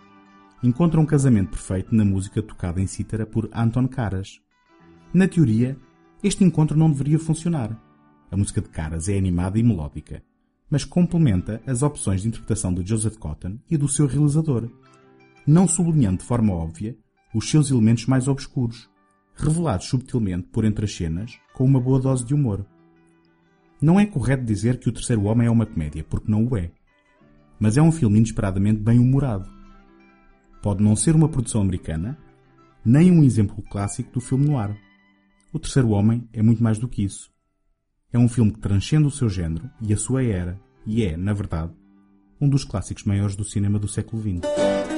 encontram 0.62 1.02
um 1.02 1.06
casamento 1.06 1.50
perfeito 1.50 1.94
na 1.94 2.04
música 2.04 2.42
tocada 2.42 2.80
em 2.80 2.86
cítara 2.86 3.24
por 3.24 3.48
Anton 3.52 3.86
Karas. 3.86 4.40
Na 5.14 5.28
teoria, 5.28 5.76
este 6.22 6.44
encontro 6.44 6.76
não 6.76 6.90
deveria 6.90 7.18
funcionar. 7.18 7.80
A 8.30 8.36
música 8.36 8.60
de 8.60 8.68
Caras 8.68 9.08
é 9.08 9.16
animada 9.16 9.58
e 9.58 9.62
melódica, 9.62 10.22
mas 10.68 10.84
complementa 10.84 11.62
as 11.66 11.82
opções 11.82 12.22
de 12.22 12.28
interpretação 12.28 12.74
de 12.74 12.86
Joseph 12.86 13.16
Cotton 13.16 13.58
e 13.70 13.76
do 13.76 13.88
seu 13.88 14.06
realizador, 14.06 14.68
não 15.46 15.66
sublinhando 15.66 16.18
de 16.18 16.24
forma 16.24 16.52
óbvia 16.52 16.96
os 17.32 17.48
seus 17.48 17.70
elementos 17.70 18.06
mais 18.06 18.26
obscuros, 18.26 18.90
revelados 19.38 19.86
subtilmente 19.86 20.48
por 20.48 20.64
entre 20.64 20.84
as 20.84 20.94
cenas 20.94 21.38
com 21.54 21.64
uma 21.64 21.80
boa 21.80 22.00
dose 22.00 22.24
de 22.24 22.34
humor. 22.34 22.66
Não 23.80 23.98
é 23.98 24.06
correto 24.06 24.44
dizer 24.44 24.78
que 24.78 24.88
O 24.88 24.92
Terceiro 24.92 25.24
Homem 25.24 25.46
é 25.46 25.50
uma 25.50 25.66
comédia, 25.66 26.04
porque 26.04 26.30
não 26.30 26.46
o 26.46 26.56
é. 26.56 26.70
Mas 27.60 27.76
é 27.76 27.82
um 27.82 27.92
filme 27.92 28.18
inesperadamente 28.18 28.80
bem 28.80 28.98
humorado. 28.98 29.48
Pode 30.62 30.82
não 30.82 30.96
ser 30.96 31.14
uma 31.14 31.28
produção 31.28 31.60
americana, 31.60 32.18
nem 32.84 33.10
um 33.10 33.22
exemplo 33.22 33.62
clássico 33.62 34.12
do 34.12 34.20
filme 34.20 34.46
noir. 34.46 34.76
O 35.52 35.58
Terceiro 35.58 35.90
Homem 35.90 36.28
é 36.32 36.42
muito 36.42 36.62
mais 36.62 36.78
do 36.78 36.88
que 36.88 37.04
isso. 37.04 37.30
É 38.12 38.18
um 38.18 38.28
filme 38.28 38.52
que 38.52 38.60
transcende 38.60 39.06
o 39.06 39.10
seu 39.10 39.28
género 39.28 39.70
e 39.80 39.92
a 39.92 39.96
sua 39.96 40.24
era, 40.24 40.60
e 40.84 41.04
é, 41.04 41.16
na 41.16 41.32
verdade, 41.32 41.72
um 42.40 42.48
dos 42.48 42.64
clássicos 42.64 43.04
maiores 43.04 43.36
do 43.36 43.44
cinema 43.44 43.78
do 43.78 43.88
século 43.88 44.22
XX. 44.22 44.97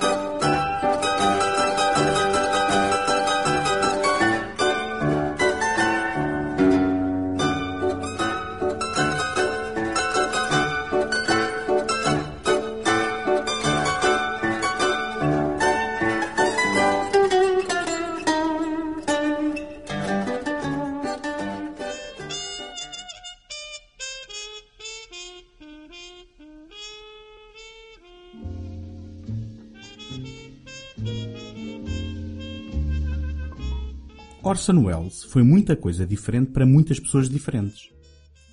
Orson 34.51 34.79
Welles 34.83 35.23
foi 35.23 35.43
muita 35.43 35.77
coisa 35.77 36.05
diferente 36.05 36.51
para 36.51 36.65
muitas 36.65 36.99
pessoas 36.99 37.29
diferentes. 37.29 37.89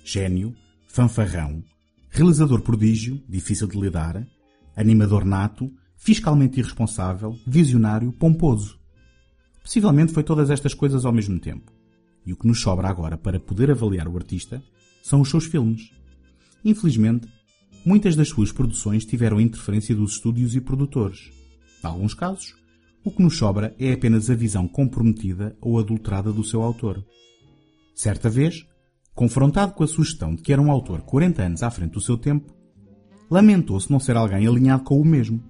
Gênio, 0.01 0.55
fanfarrão, 0.87 1.61
realizador 2.09 2.61
prodígio, 2.61 3.21
difícil 3.27 3.67
de 3.67 3.77
lidar, 3.77 4.25
animador 4.77 5.25
nato, 5.25 5.69
fiscalmente 5.97 6.57
irresponsável, 6.57 7.37
visionário, 7.45 8.13
pomposo. 8.13 8.79
Possivelmente 9.61 10.13
foi 10.13 10.23
todas 10.23 10.49
estas 10.49 10.73
coisas 10.73 11.03
ao 11.03 11.11
mesmo 11.11 11.37
tempo. 11.37 11.69
E 12.25 12.31
o 12.31 12.37
que 12.37 12.47
nos 12.47 12.61
sobra 12.61 12.87
agora 12.87 13.17
para 13.17 13.37
poder 13.37 13.69
avaliar 13.69 14.07
o 14.07 14.15
artista 14.15 14.63
são 15.03 15.19
os 15.19 15.29
seus 15.29 15.43
filmes. 15.47 15.91
Infelizmente, 16.63 17.27
muitas 17.85 18.15
das 18.15 18.29
suas 18.29 18.53
produções 18.53 19.03
tiveram 19.03 19.41
interferência 19.41 19.93
dos 19.93 20.13
estúdios 20.13 20.55
e 20.55 20.61
produtores. 20.61 21.29
Em 21.83 21.87
alguns 21.87 22.13
casos, 22.13 22.55
o 23.03 23.11
que 23.11 23.21
nos 23.21 23.37
sobra 23.37 23.75
é 23.79 23.93
apenas 23.93 24.29
a 24.29 24.35
visão 24.35 24.67
comprometida 24.67 25.55
ou 25.61 25.79
adulterada 25.79 26.31
do 26.31 26.43
seu 26.43 26.61
autor. 26.61 27.03
Certa 27.95 28.29
vez, 28.29 28.67
confrontado 29.13 29.73
com 29.73 29.83
a 29.83 29.87
sugestão 29.87 30.35
de 30.35 30.41
que 30.41 30.53
era 30.53 30.61
um 30.61 30.71
autor 30.71 31.01
40 31.01 31.43
anos 31.43 31.63
à 31.63 31.69
frente 31.69 31.93
do 31.93 32.01
seu 32.01 32.17
tempo, 32.17 32.53
lamentou-se 33.29 33.91
não 33.91 33.99
ser 33.99 34.17
alguém 34.17 34.47
alinhado 34.47 34.83
com 34.83 34.99
o 34.99 35.05
mesmo, 35.05 35.43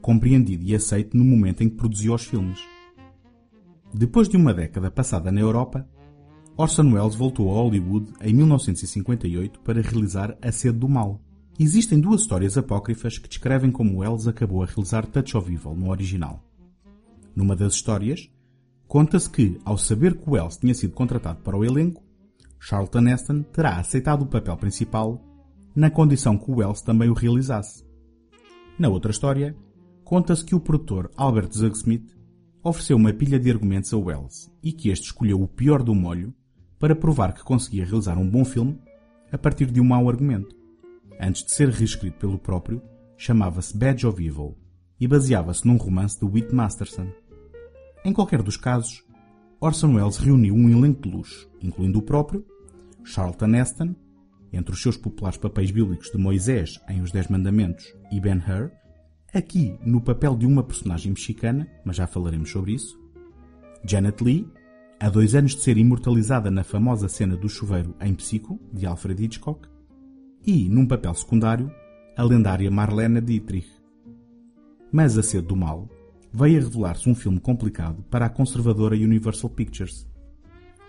compreendido 0.00 0.64
e 0.64 0.74
aceito 0.74 1.16
no 1.16 1.24
momento 1.24 1.62
em 1.62 1.68
que 1.68 1.76
produziu 1.76 2.14
os 2.14 2.24
filmes. 2.24 2.60
Depois 3.92 4.28
de 4.28 4.36
uma 4.36 4.54
década 4.54 4.90
passada 4.90 5.32
na 5.32 5.40
Europa, 5.40 5.88
Orson 6.56 6.92
Welles 6.92 7.14
voltou 7.14 7.50
a 7.50 7.54
Hollywood 7.54 8.12
em 8.20 8.34
1958 8.34 9.60
para 9.60 9.80
realizar 9.80 10.36
A 10.42 10.52
Sede 10.52 10.78
do 10.78 10.88
Mal. 10.88 11.20
Existem 11.58 11.98
duas 11.98 12.22
histórias 12.22 12.56
apócrifas 12.56 13.18
que 13.18 13.28
descrevem 13.28 13.70
como 13.70 14.00
Welles 14.00 14.26
acabou 14.26 14.62
a 14.62 14.66
realizar 14.66 15.06
Touch 15.06 15.36
of 15.36 15.52
Evil 15.52 15.74
no 15.74 15.90
original. 15.90 16.49
Numa 17.40 17.56
das 17.56 17.72
histórias, 17.72 18.30
conta-se 18.86 19.30
que, 19.30 19.58
ao 19.64 19.78
saber 19.78 20.14
que 20.14 20.28
Wells 20.28 20.58
tinha 20.58 20.74
sido 20.74 20.92
contratado 20.92 21.40
para 21.40 21.56
o 21.56 21.64
elenco, 21.64 22.04
Charlton 22.58 23.08
Heston 23.08 23.42
terá 23.44 23.78
aceitado 23.78 24.20
o 24.20 24.26
papel 24.26 24.54
principal 24.58 25.18
na 25.74 25.90
condição 25.90 26.36
que 26.36 26.50
Wells 26.50 26.82
também 26.82 27.08
o 27.08 27.14
realizasse. 27.14 27.82
Na 28.78 28.90
outra 28.90 29.10
história, 29.10 29.56
conta-se 30.04 30.44
que 30.44 30.54
o 30.54 30.60
produtor 30.60 31.10
Albert 31.16 31.50
Zugsmith 31.52 32.14
ofereceu 32.62 32.98
uma 32.98 33.14
pilha 33.14 33.40
de 33.40 33.50
argumentos 33.50 33.94
a 33.94 33.96
Wells 33.96 34.52
e 34.62 34.70
que 34.70 34.90
este 34.90 35.06
escolheu 35.06 35.40
o 35.40 35.48
pior 35.48 35.82
do 35.82 35.94
molho 35.94 36.34
para 36.78 36.94
provar 36.94 37.32
que 37.32 37.42
conseguia 37.42 37.86
realizar 37.86 38.18
um 38.18 38.28
bom 38.28 38.44
filme 38.44 38.78
a 39.32 39.38
partir 39.38 39.70
de 39.70 39.80
um 39.80 39.84
mau 39.84 40.10
argumento. 40.10 40.54
Antes 41.18 41.42
de 41.42 41.54
ser 41.54 41.70
reescrito 41.70 42.18
pelo 42.18 42.38
próprio, 42.38 42.82
chamava-se 43.16 43.74
Badge 43.74 44.06
of 44.06 44.22
Evil 44.22 44.58
e 45.00 45.08
baseava-se 45.08 45.66
num 45.66 45.78
romance 45.78 46.20
de 46.20 46.26
Whit 46.26 46.54
Masterson. 46.54 47.08
Em 48.02 48.12
qualquer 48.14 48.42
dos 48.42 48.56
casos, 48.56 49.04
Orson 49.60 49.94
Welles 49.94 50.16
reuniu 50.16 50.54
um 50.54 50.70
elenco 50.70 51.02
de 51.02 51.14
luxo, 51.14 51.50
incluindo 51.60 51.98
o 51.98 52.02
próprio, 52.02 52.44
Charlton 53.04 53.54
Heston, 53.54 53.94
entre 54.50 54.72
os 54.72 54.80
seus 54.80 54.96
populares 54.96 55.36
papéis 55.36 55.70
bíblicos 55.70 56.10
de 56.10 56.16
Moisés 56.16 56.80
em 56.88 57.02
Os 57.02 57.12
Dez 57.12 57.28
Mandamentos 57.28 57.84
e 58.10 58.18
Ben-Hur, 58.18 58.70
aqui 59.34 59.78
no 59.84 60.00
papel 60.00 60.34
de 60.34 60.46
uma 60.46 60.62
personagem 60.62 61.12
mexicana, 61.12 61.68
mas 61.84 61.96
já 61.96 62.06
falaremos 62.06 62.50
sobre 62.50 62.72
isso, 62.72 62.98
Janet 63.84 64.24
Lee, 64.24 64.48
há 64.98 65.10
dois 65.10 65.34
anos 65.34 65.54
de 65.54 65.60
ser 65.60 65.76
imortalizada 65.76 66.50
na 66.50 66.64
famosa 66.64 67.06
cena 67.06 67.36
do 67.36 67.50
chuveiro 67.50 67.94
em 68.00 68.14
Psico, 68.14 68.58
de 68.72 68.86
Alfred 68.86 69.22
Hitchcock, 69.22 69.68
e, 70.46 70.70
num 70.70 70.86
papel 70.86 71.12
secundário, 71.12 71.70
a 72.16 72.22
lendária 72.22 72.70
Marlene 72.70 73.20
Dietrich. 73.20 73.70
Mas 74.90 75.18
A 75.18 75.22
Sede 75.22 75.46
do 75.46 75.54
Mal 75.54 75.88
veio 76.32 76.60
a 76.60 76.62
revelar-se 76.62 77.08
um 77.08 77.14
filme 77.14 77.40
complicado 77.40 78.04
para 78.10 78.26
a 78.26 78.30
conservadora 78.30 78.94
Universal 78.94 79.50
Pictures. 79.50 80.06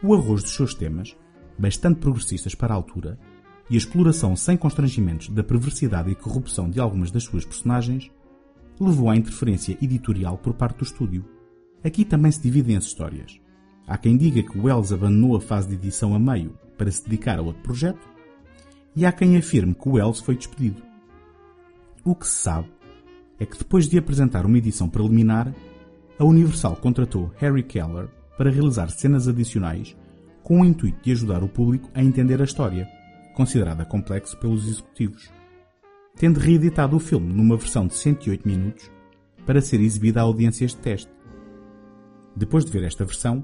O 0.03 0.13
arroz 0.13 0.43
dos 0.43 0.53
seus 0.53 0.73
temas, 0.73 1.15
bastante 1.57 1.99
progressistas 1.99 2.55
para 2.55 2.73
a 2.73 2.77
altura, 2.77 3.19
e 3.69 3.75
a 3.75 3.77
exploração 3.77 4.35
sem 4.35 4.57
constrangimentos 4.57 5.29
da 5.29 5.43
perversidade 5.43 6.11
e 6.11 6.15
corrupção 6.15 6.69
de 6.69 6.79
algumas 6.79 7.09
das 7.09 7.23
suas 7.23 7.45
personagens, 7.45 8.11
levou 8.79 9.09
à 9.09 9.15
interferência 9.15 9.77
editorial 9.81 10.37
por 10.37 10.53
parte 10.53 10.79
do 10.79 10.83
estúdio. 10.83 11.23
Aqui 11.83 12.03
também 12.03 12.31
se 12.31 12.41
dividem 12.41 12.75
as 12.75 12.85
histórias. 12.85 13.39
Há 13.87 13.97
quem 13.97 14.17
diga 14.17 14.43
que 14.43 14.59
Wells 14.59 14.93
abandonou 14.93 15.35
a 15.35 15.41
fase 15.41 15.69
de 15.69 15.75
edição 15.75 16.13
a 16.13 16.19
meio 16.19 16.57
para 16.77 16.91
se 16.91 17.03
dedicar 17.03 17.39
a 17.39 17.41
outro 17.41 17.61
projeto, 17.61 18.09
e 18.95 19.05
há 19.05 19.11
quem 19.11 19.37
afirme 19.37 19.73
que 19.73 19.87
Wells 19.87 20.19
foi 20.19 20.35
despedido. 20.35 20.81
O 22.03 22.15
que 22.15 22.27
se 22.27 22.33
sabe 22.33 22.67
é 23.41 23.45
que 23.47 23.57
depois 23.57 23.89
de 23.89 23.97
apresentar 23.97 24.45
uma 24.45 24.59
edição 24.59 24.87
preliminar, 24.87 25.51
a 26.19 26.23
Universal 26.23 26.75
contratou 26.75 27.31
Harry 27.37 27.63
Keller 27.63 28.07
para 28.37 28.51
realizar 28.51 28.91
cenas 28.91 29.27
adicionais 29.27 29.97
com 30.43 30.61
o 30.61 30.65
intuito 30.65 31.01
de 31.01 31.11
ajudar 31.11 31.43
o 31.43 31.47
público 31.47 31.89
a 31.95 32.03
entender 32.03 32.39
a 32.39 32.45
história, 32.45 32.87
considerada 33.33 33.83
complexo 33.83 34.37
pelos 34.37 34.67
executivos, 34.67 35.31
tendo 36.15 36.39
reeditado 36.39 36.95
o 36.95 36.99
filme 36.99 37.33
numa 37.33 37.57
versão 37.57 37.87
de 37.87 37.95
108 37.95 38.47
minutos 38.47 38.91
para 39.43 39.59
ser 39.59 39.81
exibida 39.81 40.19
a 40.19 40.23
audiências 40.23 40.75
de 40.75 40.77
teste. 40.77 41.11
Depois 42.35 42.63
de 42.63 42.71
ver 42.71 42.83
esta 42.83 43.05
versão, 43.05 43.43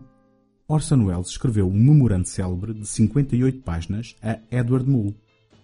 Orson 0.67 1.05
Welles 1.05 1.29
escreveu 1.29 1.67
um 1.67 1.73
memorando 1.73 2.27
célebre 2.27 2.71
de 2.71 2.85
58 2.85 3.63
páginas 3.63 4.15
a 4.21 4.37
Edward 4.51 4.87
Mull, 4.87 5.15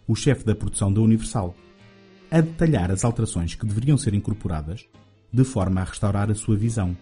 o 0.08 0.16
chefe 0.16 0.44
da 0.44 0.56
produção 0.56 0.92
da 0.92 1.02
Universal, 1.02 1.56
a 2.34 2.42
detalhar 2.42 2.90
as 2.90 3.06
alterações 3.06 3.54
que 3.54 3.64
deveriam 3.64 3.96
ser 3.96 4.16
incorporadas 4.16 4.88
de 5.32 5.44
forma 5.44 5.82
a 5.82 5.84
restaurar 5.84 6.32
a 6.32 6.34
sua 6.34 6.58
visão. 6.58 6.98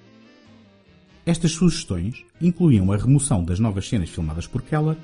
Estas 1.25 1.53
sugestões 1.53 2.25
incluíam 2.41 2.91
a 2.91 2.97
remoção 2.97 3.41
das 3.41 3.57
novas 3.57 3.87
cenas 3.87 4.09
filmadas 4.09 4.45
por 4.45 4.61
Keller 4.61 4.97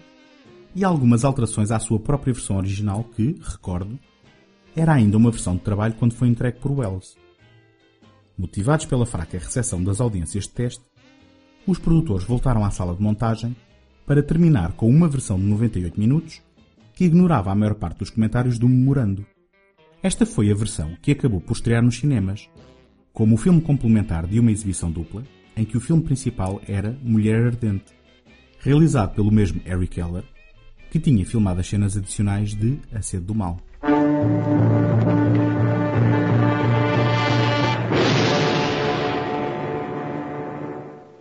e 0.75 0.83
algumas 0.83 1.23
alterações 1.23 1.71
à 1.71 1.79
sua 1.79 1.97
própria 1.97 2.33
versão 2.33 2.57
original 2.57 3.05
que, 3.05 3.39
recordo, 3.41 3.97
era 4.75 4.95
ainda 4.95 5.15
uma 5.15 5.31
versão 5.31 5.55
de 5.55 5.61
trabalho 5.61 5.93
quando 5.93 6.13
foi 6.13 6.27
entregue 6.27 6.59
por 6.59 6.71
Wells. 6.73 7.15
Motivados 8.37 8.85
pela 8.85 9.05
fraca 9.05 9.37
recepção 9.37 9.81
das 9.81 10.01
audiências 10.01 10.43
de 10.43 10.49
teste, 10.49 10.83
os 11.65 11.79
produtores 11.79 12.25
voltaram 12.25 12.65
à 12.65 12.69
sala 12.69 12.93
de 12.93 13.01
montagem 13.01 13.55
para 14.05 14.21
terminar 14.21 14.73
com 14.73 14.89
uma 14.89 15.07
versão 15.07 15.39
de 15.39 15.45
98 15.45 15.97
minutos 15.97 16.41
que 16.93 17.05
ignorava 17.05 17.49
a 17.49 17.55
maior 17.55 17.75
parte 17.75 17.99
dos 17.99 18.09
comentários 18.09 18.59
do 18.59 18.67
memorando. 18.67 19.25
Esta 20.07 20.25
foi 20.25 20.49
a 20.49 20.55
versão 20.55 20.95
que 21.01 21.11
acabou 21.11 21.41
por 21.41 21.51
estrear 21.51 21.83
nos 21.83 21.97
cinemas, 21.97 22.49
como 23.11 23.35
o 23.35 23.37
filme 23.37 23.59
complementar 23.59 24.25
de 24.25 24.39
uma 24.39 24.53
exibição 24.53 24.89
dupla, 24.89 25.21
em 25.53 25.65
que 25.65 25.75
o 25.75 25.81
filme 25.81 26.01
principal 26.01 26.61
era 26.65 26.97
Mulher 27.03 27.47
Ardente, 27.47 27.93
realizado 28.61 29.13
pelo 29.13 29.29
mesmo 29.29 29.61
Harry 29.65 29.85
Keller, 29.85 30.23
que 30.89 30.97
tinha 30.97 31.25
filmado 31.25 31.59
as 31.59 31.67
cenas 31.67 31.97
adicionais 31.97 32.55
de 32.55 32.79
A 32.93 33.01
Sede 33.01 33.25
do 33.25 33.35
Mal. 33.35 33.59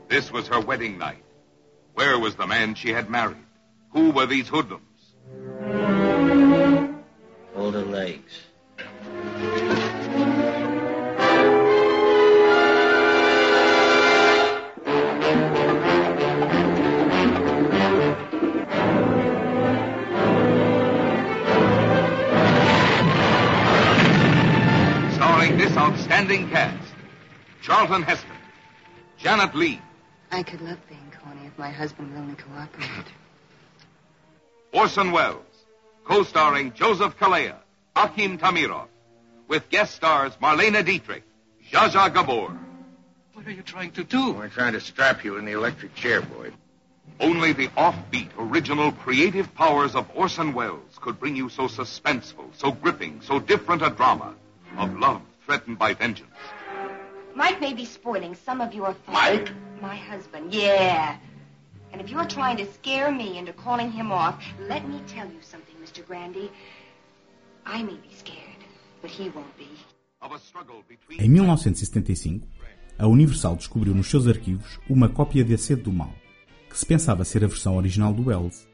This 0.08 0.30
was 0.30 0.46
her 0.46 0.64
wedding 0.64 0.96
night. 0.96 1.24
Where 1.96 2.20
was 2.20 2.36
the 2.36 2.46
man 2.46 2.76
she 2.76 2.94
had 2.94 3.10
married? 3.10 3.44
Who 3.92 4.12
were 4.12 4.28
these 4.28 4.48
hoodlums? 4.48 5.16
Hold 7.56 7.74
her 7.74 7.84
legs. 7.84 8.45
This 25.76 25.82
outstanding 25.82 26.48
cast 26.48 26.94
Charlton 27.62 28.02
Heston, 28.02 28.30
Janet 29.18 29.54
Lee, 29.54 29.80
I 30.30 30.42
could 30.42 30.60
love 30.62 30.78
being 30.88 31.12
corny 31.22 31.46
if 31.46 31.58
my 31.58 31.70
husband 31.70 32.12
would 32.12 32.18
only 32.18 32.34
cooperate. 32.34 33.06
Orson 34.72 35.12
Welles, 35.12 35.44
co 36.04 36.22
starring 36.22 36.72
Joseph 36.72 37.18
Kalea, 37.18 37.56
Akim 37.94 38.38
Tamirov, 38.38 38.88
with 39.48 39.68
guest 39.68 39.94
stars 39.94 40.32
Marlena 40.40 40.84
Dietrich, 40.84 41.24
Zsa 41.70 41.90
Zsa 41.90 42.12
Gabor. 42.12 42.58
What 43.34 43.46
are 43.46 43.52
you 43.52 43.62
trying 43.62 43.92
to 43.92 44.04
do? 44.04 44.32
We're 44.32 44.48
trying 44.48 44.72
to 44.72 44.80
strap 44.80 45.24
you 45.24 45.36
in 45.36 45.44
the 45.44 45.52
electric 45.52 45.94
chair, 45.94 46.22
Boyd. 46.22 46.54
Only 47.20 47.52
the 47.52 47.68
offbeat, 47.68 48.30
original, 48.38 48.92
creative 48.92 49.54
powers 49.54 49.94
of 49.94 50.10
Orson 50.14 50.54
Welles 50.54 50.98
could 51.00 51.20
bring 51.20 51.36
you 51.36 51.48
so 51.50 51.68
suspenseful, 51.68 52.54
so 52.56 52.72
gripping, 52.72 53.20
so 53.20 53.38
different 53.38 53.82
a 53.82 53.90
drama 53.90 54.34
of 54.78 54.98
love 54.98 55.22
threatened 55.46 55.78
by 55.78 55.94
vengeance. 55.94 56.34
Mike 57.34 57.60
may 57.60 57.72
be 57.72 57.84
spoiling 57.84 58.34
some 58.34 58.60
of 58.60 58.74
your 58.74 58.94
fun. 59.06 59.14
Mike? 59.14 59.50
My 59.80 59.94
husband, 59.94 60.52
yeah. 60.52 61.16
And 61.92 62.00
if 62.00 62.10
you're 62.10 62.26
trying 62.26 62.56
to 62.58 62.66
scare 62.72 63.12
me 63.12 63.38
into 63.38 63.52
calling 63.52 63.90
him 63.90 64.10
off, 64.10 64.42
let 64.68 64.88
me 64.88 65.00
tell 65.06 65.26
you 65.26 65.40
something, 65.40 65.76
Mr. 65.82 66.04
Grandy. 66.06 66.50
I 67.64 67.82
may 67.82 67.94
be 67.94 68.12
scared, 68.16 68.62
but 69.00 69.10
he 69.10 69.28
won't 69.30 69.56
be. 69.56 69.68
Of 70.20 70.32
a 70.32 70.38
struggle 70.38 70.82
between 70.88 71.20
Em 71.20 71.28
1975, 71.28 72.42
a 72.98 73.06
Universal 73.06 73.56
descobriu 73.56 73.94
nos 73.94 74.08
seus 74.08 74.26
arquivos 74.26 74.80
uma 74.88 75.08
cópia 75.08 75.44
de 75.44 75.54
A 75.54 75.58
Sede 75.58 75.82
do 75.82 75.92
Mal, 75.92 76.12
que 76.70 76.78
se 76.78 76.86
pensava 76.86 77.24
ser 77.24 77.44
a 77.44 77.48
versão 77.48 77.76
original 77.76 78.12
do 78.12 78.28
Wells. 78.28 78.66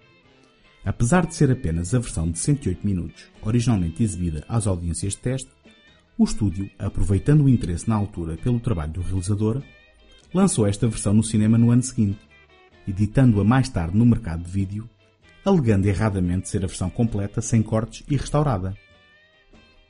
Apesar 0.85 1.27
de 1.27 1.35
ser 1.35 1.51
apenas 1.51 1.95
a 1.95 1.99
versão 1.99 2.31
de 2.31 2.39
108 2.39 2.87
minutos, 2.87 3.25
originalmente 3.43 4.03
exibida 4.03 4.45
às 4.49 4.67
audiências 4.67 5.15
de 5.15 5.21
teste, 5.21 5.51
o 6.19 6.25
estúdio, 6.25 6.71
aproveitando 6.79 7.45
o 7.45 7.49
interesse 7.49 7.89
na 7.89 7.97
altura 7.97 8.37
pelo 8.37 8.61
trabalho 8.61 8.93
do 8.93 9.01
realizador, 9.01 9.63
lançou 10.33 10.67
esta 10.67 10.87
versão 10.87 11.15
no 11.15 11.23
cinema 11.23 11.57
no 11.57 11.71
ano 11.71 11.83
seguinte, 11.83 12.21
editando-a 12.87 13.45
mais 13.45 13.69
tarde 13.69 13.97
no 13.97 14.05
mercado 14.05 14.43
de 14.43 14.51
vídeo, 14.51 14.89
alegando 15.45 15.87
erradamente 15.87 16.49
ser 16.49 16.65
a 16.65 16.67
versão 16.67 16.91
completa, 16.91 17.41
sem 17.41 17.63
cortes 17.63 18.05
e 18.09 18.17
restaurada. 18.17 18.77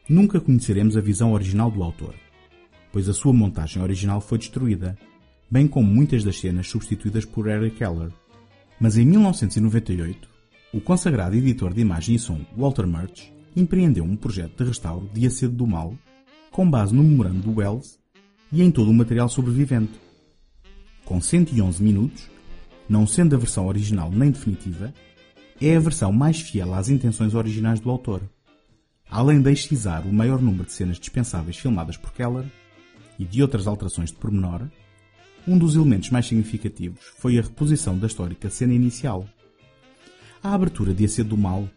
Nunca 0.08 0.40
conheceremos 0.40 0.96
a 0.96 1.00
visão 1.00 1.32
original 1.32 1.70
do 1.70 1.82
autor, 1.82 2.14
pois 2.92 3.08
a 3.08 3.14
sua 3.14 3.32
montagem 3.32 3.82
original 3.82 4.20
foi 4.20 4.38
destruída, 4.38 4.96
bem 5.50 5.66
como 5.66 5.92
muitas 5.92 6.24
das 6.24 6.38
cenas 6.38 6.68
substituídas 6.68 7.24
por 7.24 7.48
Eric 7.48 7.76
Keller. 7.76 8.12
Mas 8.80 8.96
em 8.96 9.04
1998, 9.04 10.28
o 10.72 10.80
consagrado 10.80 11.36
editor 11.36 11.74
de 11.74 11.82
imagem 11.82 12.16
e 12.16 12.18
som 12.18 12.40
Walter 12.56 12.86
Murch 12.86 13.32
empreendeu 13.54 14.04
um 14.04 14.16
projeto 14.16 14.56
de 14.56 14.64
restauro 14.64 15.08
de 15.12 15.26
A 15.26 15.30
Sede 15.30 15.54
do 15.54 15.66
Mal, 15.66 15.94
com 16.52 16.68
base 16.68 16.94
no 16.94 17.02
memorando 17.02 17.40
do 17.40 17.58
Wells 17.58 17.98
e 18.52 18.62
em 18.62 18.70
todo 18.70 18.90
o 18.90 18.94
material 18.94 19.28
sobrevivente. 19.28 19.98
Com 21.04 21.20
111 21.20 21.82
minutos, 21.82 22.30
não 22.88 23.06
sendo 23.06 23.34
a 23.34 23.38
versão 23.38 23.66
original 23.66 24.10
nem 24.12 24.30
definitiva, 24.30 24.92
é 25.60 25.74
a 25.74 25.80
versão 25.80 26.12
mais 26.12 26.40
fiel 26.40 26.74
às 26.74 26.88
intenções 26.88 27.34
originais 27.34 27.80
do 27.80 27.90
autor. 27.90 28.22
Além 29.10 29.40
de 29.40 29.50
excisar 29.50 30.04
o 30.06 30.12
maior 30.12 30.40
número 30.40 30.64
de 30.64 30.72
cenas 30.72 30.98
dispensáveis 30.98 31.56
filmadas 31.56 31.96
por 31.96 32.12
Keller 32.12 32.44
e 33.18 33.24
de 33.24 33.42
outras 33.42 33.66
alterações 33.66 34.10
de 34.10 34.16
pormenor, 34.16 34.68
um 35.48 35.58
dos 35.58 35.74
elementos 35.74 36.10
mais 36.10 36.26
significativos 36.26 37.00
foi 37.18 37.38
a 37.38 37.42
reposição 37.42 37.98
da 37.98 38.06
histórica 38.06 38.50
cena 38.50 38.74
inicial. 38.74 39.26
A 40.42 40.54
abertura 40.54 40.92
de 40.92 41.04
A 41.04 41.08
Sede 41.08 41.30
do 41.30 41.36
Mal 41.36 41.68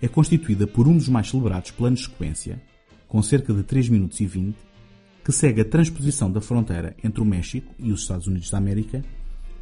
é 0.00 0.08
constituída 0.08 0.66
por 0.66 0.88
um 0.88 0.96
dos 0.96 1.08
mais 1.08 1.28
celebrados 1.28 1.70
planos 1.70 2.00
de 2.00 2.06
sequência, 2.06 2.60
com 3.12 3.22
cerca 3.22 3.52
de 3.52 3.62
3 3.62 3.90
minutos 3.90 4.18
e 4.20 4.26
20, 4.26 4.56
que 5.22 5.30
segue 5.30 5.60
a 5.60 5.66
transposição 5.66 6.32
da 6.32 6.40
fronteira 6.40 6.96
entre 7.04 7.20
o 7.20 7.26
México 7.26 7.70
e 7.78 7.92
os 7.92 8.00
Estados 8.00 8.26
Unidos 8.26 8.50
da 8.50 8.56
América 8.56 9.04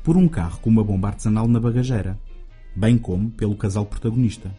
por 0.05 0.17
um 0.17 0.29
carro 0.29 0.61
com 0.61 0.71
uma 0.71 0.85
bomba 0.85 1.09
artesanal 1.09 1.49
na 1.49 1.59
bagageira, 1.59 2.17
bem 2.77 2.97
como 2.97 3.29
pelo 3.29 3.57
casal 3.57 3.85
protagonista. 3.85 4.57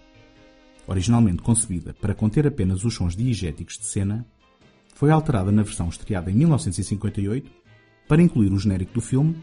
Originalmente 0.85 1.41
concebida 1.41 1.95
para 2.01 2.13
conter 2.13 2.45
apenas 2.45 2.83
os 2.83 2.93
sons 2.93 3.15
diegéticos 3.15 3.77
de 3.77 3.85
cena, 3.85 4.25
foi 4.93 5.09
alterada 5.09 5.53
na 5.53 5.63
versão 5.63 5.87
estreada 5.87 6.29
em 6.29 6.35
1958 6.35 7.49
para 8.09 8.21
incluir 8.21 8.51
o 8.51 8.59
genérico 8.59 8.95
do 8.95 9.01
filme, 9.01 9.37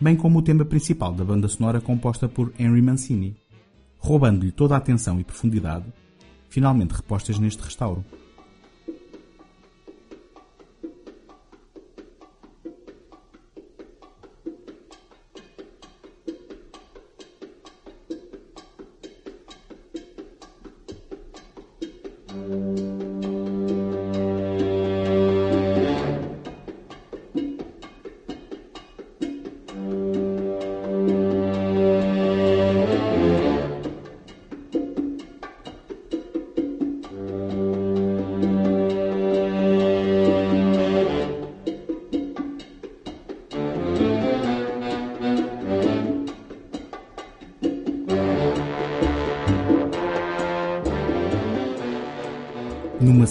bem 0.00 0.16
como 0.16 0.38
o 0.38 0.42
tema 0.42 0.64
principal 0.64 1.12
da 1.12 1.22
banda 1.22 1.48
sonora 1.48 1.82
composta 1.82 2.30
por 2.30 2.50
Henry 2.58 2.80
Mancini, 2.80 3.36
roubando-lhe 3.98 4.52
toda 4.52 4.74
a 4.74 4.78
atenção 4.78 5.20
e 5.20 5.24
profundidade, 5.24 5.84
finalmente 6.48 6.94
repostas 6.94 7.38
neste 7.38 7.62
restauro. 7.62 8.02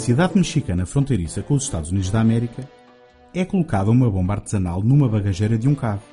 Cidade 0.05 0.35
mexicana 0.35 0.85
fronteiriça 0.85 1.41
com 1.41 1.55
os 1.55 1.63
Estados 1.63 1.89
Unidos 1.89 2.11
da 2.11 2.21
América, 2.21 2.69
é 3.33 3.43
colocada 3.43 3.89
uma 3.89 4.07
bomba 4.07 4.33
artesanal 4.33 4.83
numa 4.83 5.09
bagageira 5.09 5.57
de 5.57 5.67
um 5.67 5.73
carro. 5.73 6.03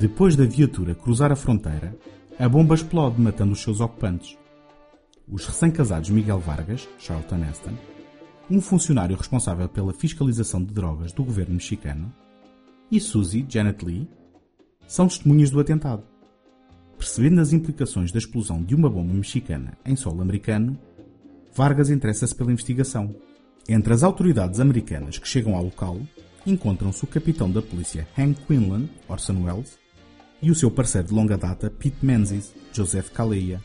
Depois 0.00 0.34
da 0.34 0.46
viatura 0.46 0.94
cruzar 0.94 1.30
a 1.30 1.36
fronteira, 1.36 1.94
a 2.38 2.48
bomba 2.48 2.74
explode, 2.74 3.20
matando 3.20 3.52
os 3.52 3.60
seus 3.60 3.80
ocupantes. 3.80 4.38
Os 5.28 5.44
recém-casados 5.44 6.08
Miguel 6.08 6.38
Vargas, 6.38 6.88
Charlton 6.98 7.44
Heston, 7.44 7.74
um 8.50 8.62
funcionário 8.62 9.14
responsável 9.14 9.68
pela 9.68 9.92
fiscalização 9.92 10.64
de 10.64 10.72
drogas 10.72 11.12
do 11.12 11.22
governo 11.22 11.52
mexicano, 11.52 12.10
e 12.90 12.98
Suzy 12.98 13.44
Janet 13.46 13.84
Lee, 13.84 14.08
são 14.86 15.06
testemunhas 15.06 15.50
do 15.50 15.60
atentado. 15.60 16.02
Percebendo 16.96 17.42
as 17.42 17.52
implicações 17.52 18.10
da 18.10 18.18
explosão 18.18 18.62
de 18.62 18.74
uma 18.74 18.88
bomba 18.88 19.12
mexicana 19.12 19.76
em 19.84 19.94
solo 19.94 20.22
americano, 20.22 20.78
Vargas 21.56 21.88
interessa-se 21.88 22.34
pela 22.34 22.52
investigação. 22.52 23.16
Entre 23.66 23.90
as 23.90 24.02
autoridades 24.02 24.60
americanas 24.60 25.16
que 25.16 25.26
chegam 25.26 25.54
ao 25.54 25.64
local, 25.64 25.98
encontram-se 26.44 27.02
o 27.02 27.06
capitão 27.06 27.50
da 27.50 27.62
polícia 27.62 28.06
Hank 28.16 28.42
Quinlan, 28.46 28.86
Orson 29.08 29.42
Welles, 29.42 29.78
e 30.42 30.50
o 30.50 30.54
seu 30.54 30.70
parceiro 30.70 31.08
de 31.08 31.14
longa 31.14 31.38
data 31.38 31.70
Pete 31.70 32.04
Menzies, 32.04 32.52
Joseph 32.74 33.08
Kaleia. 33.08 33.64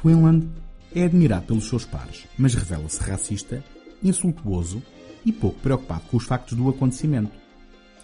Quinlan 0.00 0.48
é 0.94 1.02
admirado 1.02 1.46
pelos 1.46 1.68
seus 1.68 1.84
pares, 1.84 2.28
mas 2.38 2.54
revela-se 2.54 3.00
racista, 3.00 3.64
insultuoso 4.00 4.80
e 5.26 5.32
pouco 5.32 5.58
preocupado 5.58 6.04
com 6.08 6.18
os 6.18 6.24
factos 6.24 6.56
do 6.56 6.68
acontecimento, 6.68 7.32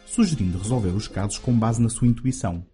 sugerindo 0.04 0.58
resolver 0.58 0.90
os 0.90 1.06
casos 1.06 1.38
com 1.38 1.56
base 1.56 1.80
na 1.80 1.88
sua 1.88 2.08
intuição. 2.08 2.66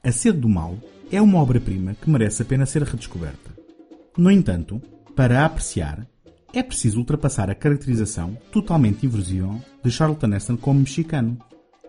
A 0.00 0.12
Sede 0.12 0.38
do 0.38 0.48
Mal 0.48 0.78
é 1.10 1.20
uma 1.20 1.40
obra-prima 1.40 1.96
que 2.00 2.08
merece 2.08 2.42
a 2.42 2.44
pena 2.44 2.66
ser 2.66 2.84
redescoberta. 2.84 3.61
No 4.16 4.30
entanto, 4.30 4.80
para 5.16 5.44
apreciar, 5.44 6.06
é 6.52 6.62
preciso 6.62 6.98
ultrapassar 6.98 7.48
a 7.48 7.54
caracterização 7.54 8.36
totalmente 8.50 9.06
inverossímil 9.06 9.62
de 9.82 9.90
Charlton 9.90 10.34
Heston 10.34 10.56
como 10.58 10.80
mexicano, 10.80 11.38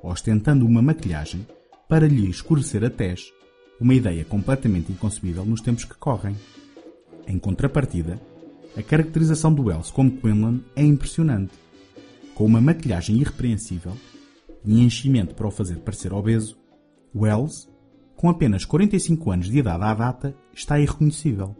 ostentando 0.01 0.65
uma 0.65 0.81
maquilhagem 0.81 1.45
para 1.89 2.07
lhe 2.07 2.29
escurecer 2.29 2.81
a 2.85 2.89
tez, 2.89 3.29
uma 3.77 3.93
ideia 3.93 4.23
completamente 4.23 4.89
inconcebível 4.89 5.43
nos 5.43 5.59
tempos 5.59 5.83
que 5.83 5.95
correm. 5.95 6.33
Em 7.27 7.37
contrapartida, 7.37 8.21
a 8.77 8.81
caracterização 8.81 9.53
do 9.53 9.63
Wells 9.63 9.91
como 9.91 10.11
Quinlan 10.11 10.61
é 10.77 10.83
impressionante, 10.83 11.51
com 12.33 12.45
uma 12.45 12.61
maquilhagem 12.61 13.17
irrepreensível 13.17 13.97
e 14.65 14.81
enchimento 14.81 15.35
para 15.35 15.47
o 15.47 15.51
fazer 15.51 15.79
parecer 15.79 16.13
obeso, 16.13 16.57
Wells, 17.13 17.67
com 18.15 18.29
apenas 18.29 18.63
45 18.63 19.29
anos 19.29 19.49
de 19.49 19.59
idade 19.59 19.83
à 19.83 19.93
data, 19.93 20.33
está 20.53 20.79
irreconhecível. 20.79 21.53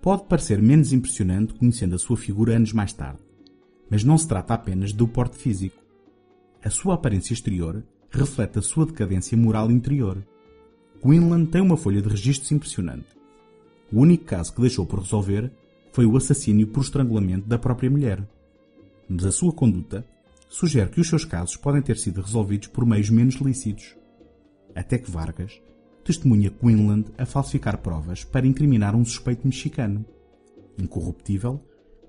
Pode 0.00 0.24
parecer 0.24 0.62
menos 0.62 0.92
impressionante 0.92 1.54
conhecendo 1.54 1.96
a 1.96 1.98
sua 1.98 2.16
figura 2.16 2.56
anos 2.56 2.72
mais 2.72 2.92
tarde, 2.92 3.20
mas 3.90 4.04
não 4.04 4.16
se 4.16 4.28
trata 4.28 4.54
apenas 4.54 4.92
do 4.92 5.08
porte 5.08 5.36
físico. 5.36 5.82
A 6.62 6.70
sua 6.70 6.94
aparência 6.94 7.32
exterior 7.32 7.82
reflete 8.10 8.58
a 8.58 8.62
sua 8.62 8.86
decadência 8.86 9.36
moral 9.36 9.70
interior. 9.70 10.24
Quinlan 11.02 11.44
tem 11.44 11.60
uma 11.60 11.76
folha 11.76 12.00
de 12.00 12.08
registros 12.08 12.50
impressionante. 12.52 13.06
O 13.92 14.00
único 14.00 14.24
caso 14.24 14.52
que 14.54 14.60
deixou 14.60 14.86
por 14.86 15.00
resolver 15.00 15.50
foi 15.92 16.06
o 16.06 16.16
assassínio 16.16 16.66
por 16.66 16.82
estrangulamento 16.82 17.48
da 17.48 17.58
própria 17.58 17.90
mulher. 17.90 18.26
Mas 19.08 19.24
a 19.24 19.32
sua 19.32 19.52
conduta 19.52 20.06
sugere 20.48 20.90
que 20.90 21.00
os 21.00 21.08
seus 21.08 21.24
casos 21.24 21.56
podem 21.56 21.82
ter 21.82 21.96
sido 21.96 22.20
resolvidos 22.20 22.68
por 22.68 22.84
meios 22.84 23.10
menos 23.10 23.36
lícitos. 23.36 23.96
Até 24.74 24.98
que 24.98 25.10
Vargas, 25.10 25.60
testemunha 26.06 26.50
Quinlan 26.50 27.04
a 27.18 27.26
falsificar 27.26 27.78
provas 27.78 28.22
para 28.22 28.46
incriminar 28.46 28.94
um 28.94 29.04
suspeito 29.04 29.44
mexicano. 29.44 30.06
Incorruptível, 30.78 31.60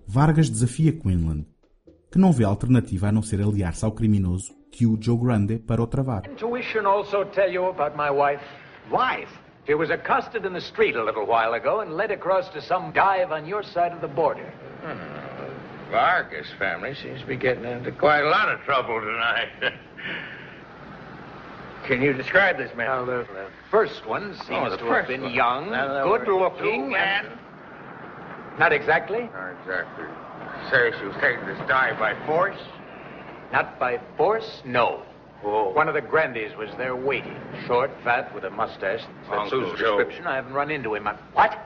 Vargas 0.08 0.50
desafia 0.52 0.94
Quinlan, 0.94 1.44
que 2.12 2.20
não 2.20 2.32
vê 2.32 2.44
alternativa 2.44 3.08
a 3.08 3.12
não 3.12 3.24
ser 3.24 3.42
aliar-se 3.42 3.84
ao 3.84 3.92
criminoso 3.92 4.54
que 4.72 4.86
o 4.86 4.98
Joe 5.02 5.18
Grande 5.18 5.58
para 5.58 5.82
o 5.82 5.88
travar. 5.88 6.30
Intuition 6.30 6.86
also 6.86 7.26
tell 7.26 7.52
you 7.52 7.66
about 7.66 7.98
my 7.98 8.12
wife. 8.12 8.44
Wife? 8.92 9.34
She 9.66 9.74
was 9.74 9.90
accosted 9.90 10.46
in 10.46 10.54
the 10.54 10.62
street 10.62 10.96
a 10.96 11.04
little 11.04 11.26
while 11.26 11.56
ago 11.56 11.82
and 11.82 11.96
led 11.98 12.12
across 12.12 12.50
to 12.54 12.62
some 12.62 12.92
dive 12.94 13.32
on 13.32 13.48
your 13.48 13.64
side 13.64 13.94
of 13.94 14.02
the 14.02 14.08
border. 14.08 14.48
Hmm. 14.84 15.92
Vargas 15.92 16.48
family 16.60 16.94
seems 16.94 17.22
to 17.22 17.28
be 17.28 17.36
getting 17.36 17.66
into 17.66 17.92
quite 17.94 18.22
a 18.22 18.30
lot 18.30 18.48
of 18.50 18.62
trouble 18.64 19.02
tonight. 19.02 19.74
Can 21.88 22.02
you 22.02 22.14
describe 22.14 22.58
this 22.58 22.76
man? 22.76 22.88
Now, 22.88 23.06
the, 23.06 23.28
the 23.34 23.48
first 23.72 24.06
one 24.06 24.36
oh, 24.40 24.44
seems 24.46 24.74
Oh, 24.74 24.78
to 24.78 24.86
have 24.86 25.08
been 25.08 25.22
one. 25.24 25.34
young, 25.34 25.72
Now, 25.72 26.04
good 26.04 26.28
looking, 26.28 26.60
two 26.64 26.92
men. 26.92 27.26
and... 27.26 28.60
Not 28.60 28.74
exactly. 28.74 29.30
Not 29.34 29.52
exactly. 29.62 30.06
Say 30.70 30.92
she 31.00 31.06
was 31.06 31.16
taking 31.22 31.46
this 31.46 31.58
dive 31.68 31.98
by 32.00 32.14
force? 32.26 32.58
Not 33.54 33.80
by 33.80 34.00
force, 34.18 34.62
no. 34.66 35.04
Oh. 35.44 35.70
One 35.70 35.88
of 35.88 35.94
the 35.94 36.02
grandees 36.02 36.56
was 36.58 36.70
there 36.78 36.96
waiting. 36.96 37.36
Short, 37.68 37.92
fat, 38.04 38.34
with 38.34 38.44
a 38.44 38.50
mustache. 38.50 39.02
That's 39.30 39.30
Uncle 39.44 39.50
Sue's 39.70 39.80
Joe. 39.80 39.98
description. 39.98 40.26
I 40.28 40.36
haven't 40.36 40.54
run 40.54 40.72
into 40.72 40.96
him. 40.96 41.08
I- 41.08 41.16
What? 41.34 41.58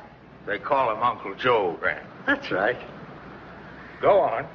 They 0.46 0.60
call 0.60 0.92
him 0.96 1.02
Uncle 1.02 1.34
Joe, 1.36 1.78
Grant. 1.80 2.06
That's 2.28 2.52
right. 2.52 2.78
Go 4.02 4.20
on. 4.20 4.46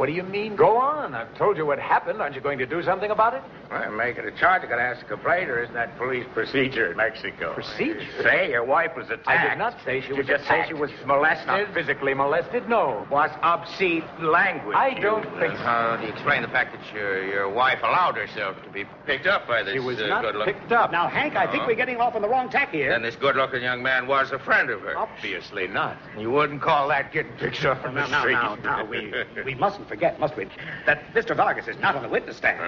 What 0.00 0.06
do 0.06 0.12
you 0.12 0.22
mean, 0.22 0.56
go 0.56 0.78
on? 0.78 1.14
I've 1.14 1.36
told 1.36 1.58
you 1.58 1.66
what 1.66 1.78
happened. 1.78 2.22
Aren't 2.22 2.34
you 2.34 2.40
going 2.40 2.58
to 2.58 2.64
do 2.64 2.82
something 2.82 3.10
about 3.10 3.34
it? 3.34 3.42
Well, 3.70 3.90
making 3.92 4.24
a 4.24 4.30
charge, 4.30 4.62
I 4.64 4.66
gotta 4.66 4.80
ask 4.80 5.04
a 5.04 5.08
complaint, 5.08 5.50
or 5.50 5.62
isn't 5.62 5.74
that 5.74 5.96
police 5.98 6.24
procedure 6.32 6.90
in 6.90 6.96
Mexico? 6.96 7.52
Procedure? 7.52 8.00
Say 8.22 8.48
your 8.50 8.64
wife 8.64 8.92
was 8.96 9.10
attacked. 9.10 9.28
I 9.28 9.50
did 9.50 9.58
not 9.58 9.76
say 9.84 10.00
she 10.00 10.08
Did 10.08 10.16
was 10.16 10.26
you 10.26 10.34
just 10.38 10.48
say 10.48 10.64
she 10.66 10.72
was 10.72 10.90
molested? 11.06 11.46
Not 11.48 11.74
physically 11.74 12.14
molested, 12.14 12.66
no. 12.66 13.06
Was 13.10 13.30
obscene 13.42 14.02
language. 14.22 14.74
I 14.74 14.98
don't 14.98 15.22
think 15.38 15.52
so. 15.52 15.62
How 15.62 15.98
do 16.00 16.06
you 16.06 16.12
explain 16.12 16.40
the 16.42 16.48
fact 16.48 16.74
that 16.74 16.94
your 16.94 17.22
your 17.26 17.50
wife 17.50 17.78
allowed 17.82 18.16
herself 18.16 18.56
to 18.64 18.70
be 18.70 18.86
picked 19.04 19.26
up 19.26 19.46
by 19.46 19.62
this 19.62 19.74
She 19.74 19.80
was 19.80 20.00
uh, 20.00 20.06
not 20.06 20.22
good 20.22 20.34
looking? 20.34 20.54
picked 20.54 20.72
up. 20.72 20.90
Now, 20.90 21.08
Hank, 21.08 21.36
I 21.36 21.46
think 21.46 21.64
Oh. 21.64 21.66
we're 21.66 21.74
getting 21.76 21.98
off 21.98 22.16
on 22.16 22.22
the 22.22 22.28
wrong 22.28 22.48
tack 22.48 22.70
here. 22.70 22.88
Then 22.88 23.02
this 23.02 23.16
good-looking 23.16 23.62
young 23.62 23.82
man 23.82 24.06
was 24.06 24.32
a 24.32 24.38
friend 24.38 24.70
of 24.70 24.80
hers. 24.80 24.96
Obviously 24.98 25.68
not. 25.68 25.98
You 26.18 26.30
wouldn't 26.30 26.62
call 26.62 26.88
that 26.88 27.12
getting 27.12 27.32
picked 27.34 27.66
up 27.66 27.82
from 27.82 27.94
now, 27.94 28.06
the 28.06 28.10
now, 28.10 28.20
street. 28.20 28.32
now, 28.32 28.54
now, 28.56 28.84
we, 28.86 29.12
we 29.44 29.54
mustn't 29.54 29.89
forget, 29.90 30.18
must 30.20 30.36
we, 30.36 30.46
that 30.86 31.02
Mr. 31.12 31.36
Vargas 31.36 31.66
is 31.68 31.76
not 31.80 31.96
on 31.96 32.02
the 32.02 32.08
witness 32.08 32.36
stand. 32.36 32.60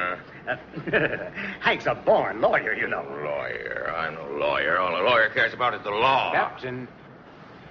Uh, 0.48 0.56
Hank's 1.60 1.86
a 1.86 1.94
born 1.94 2.40
lawyer, 2.40 2.74
you 2.74 2.88
know. 2.88 3.04
Lawyer. 3.24 3.94
I'm 3.96 4.14
no 4.14 4.26
lawyer. 4.36 4.78
All 4.78 4.94
a 5.00 5.04
lawyer 5.08 5.30
cares 5.30 5.54
about 5.54 5.72
is 5.74 5.82
the 5.84 5.90
law. 5.90 6.32
Captain, 6.32 6.88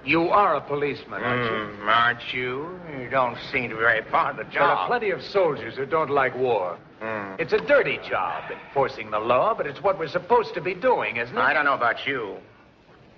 You 0.04 0.30
are 0.30 0.56
a 0.56 0.60
policeman, 0.60 1.22
aren't 1.22 1.44
you? 1.44 1.84
Mm, 1.84 1.86
aren't 1.86 2.34
you? 2.34 2.80
You 2.98 3.08
don't 3.10 3.36
seem 3.52 3.68
to 3.70 3.76
be 3.76 3.82
very 3.82 4.02
fond 4.10 4.40
of 4.40 4.46
the 4.46 4.52
job. 4.52 4.54
There 4.54 4.76
are 4.76 4.86
plenty 4.88 5.10
of 5.10 5.22
soldiers 5.22 5.76
who 5.76 5.86
don't 5.86 6.10
like 6.10 6.34
war. 6.36 6.78
Mm. 7.00 7.38
It's 7.38 7.52
a 7.52 7.60
dirty 7.60 7.98
job, 8.08 8.50
enforcing 8.50 9.10
the 9.10 9.20
law, 9.20 9.54
but 9.54 9.66
it's 9.66 9.82
what 9.82 9.98
we're 9.98 10.08
supposed 10.08 10.54
to 10.54 10.60
be 10.60 10.74
doing, 10.74 11.16
isn't 11.18 11.36
it? 11.36 11.40
I 11.40 11.52
don't 11.52 11.64
know 11.64 11.74
about 11.74 12.06
you. 12.06 12.36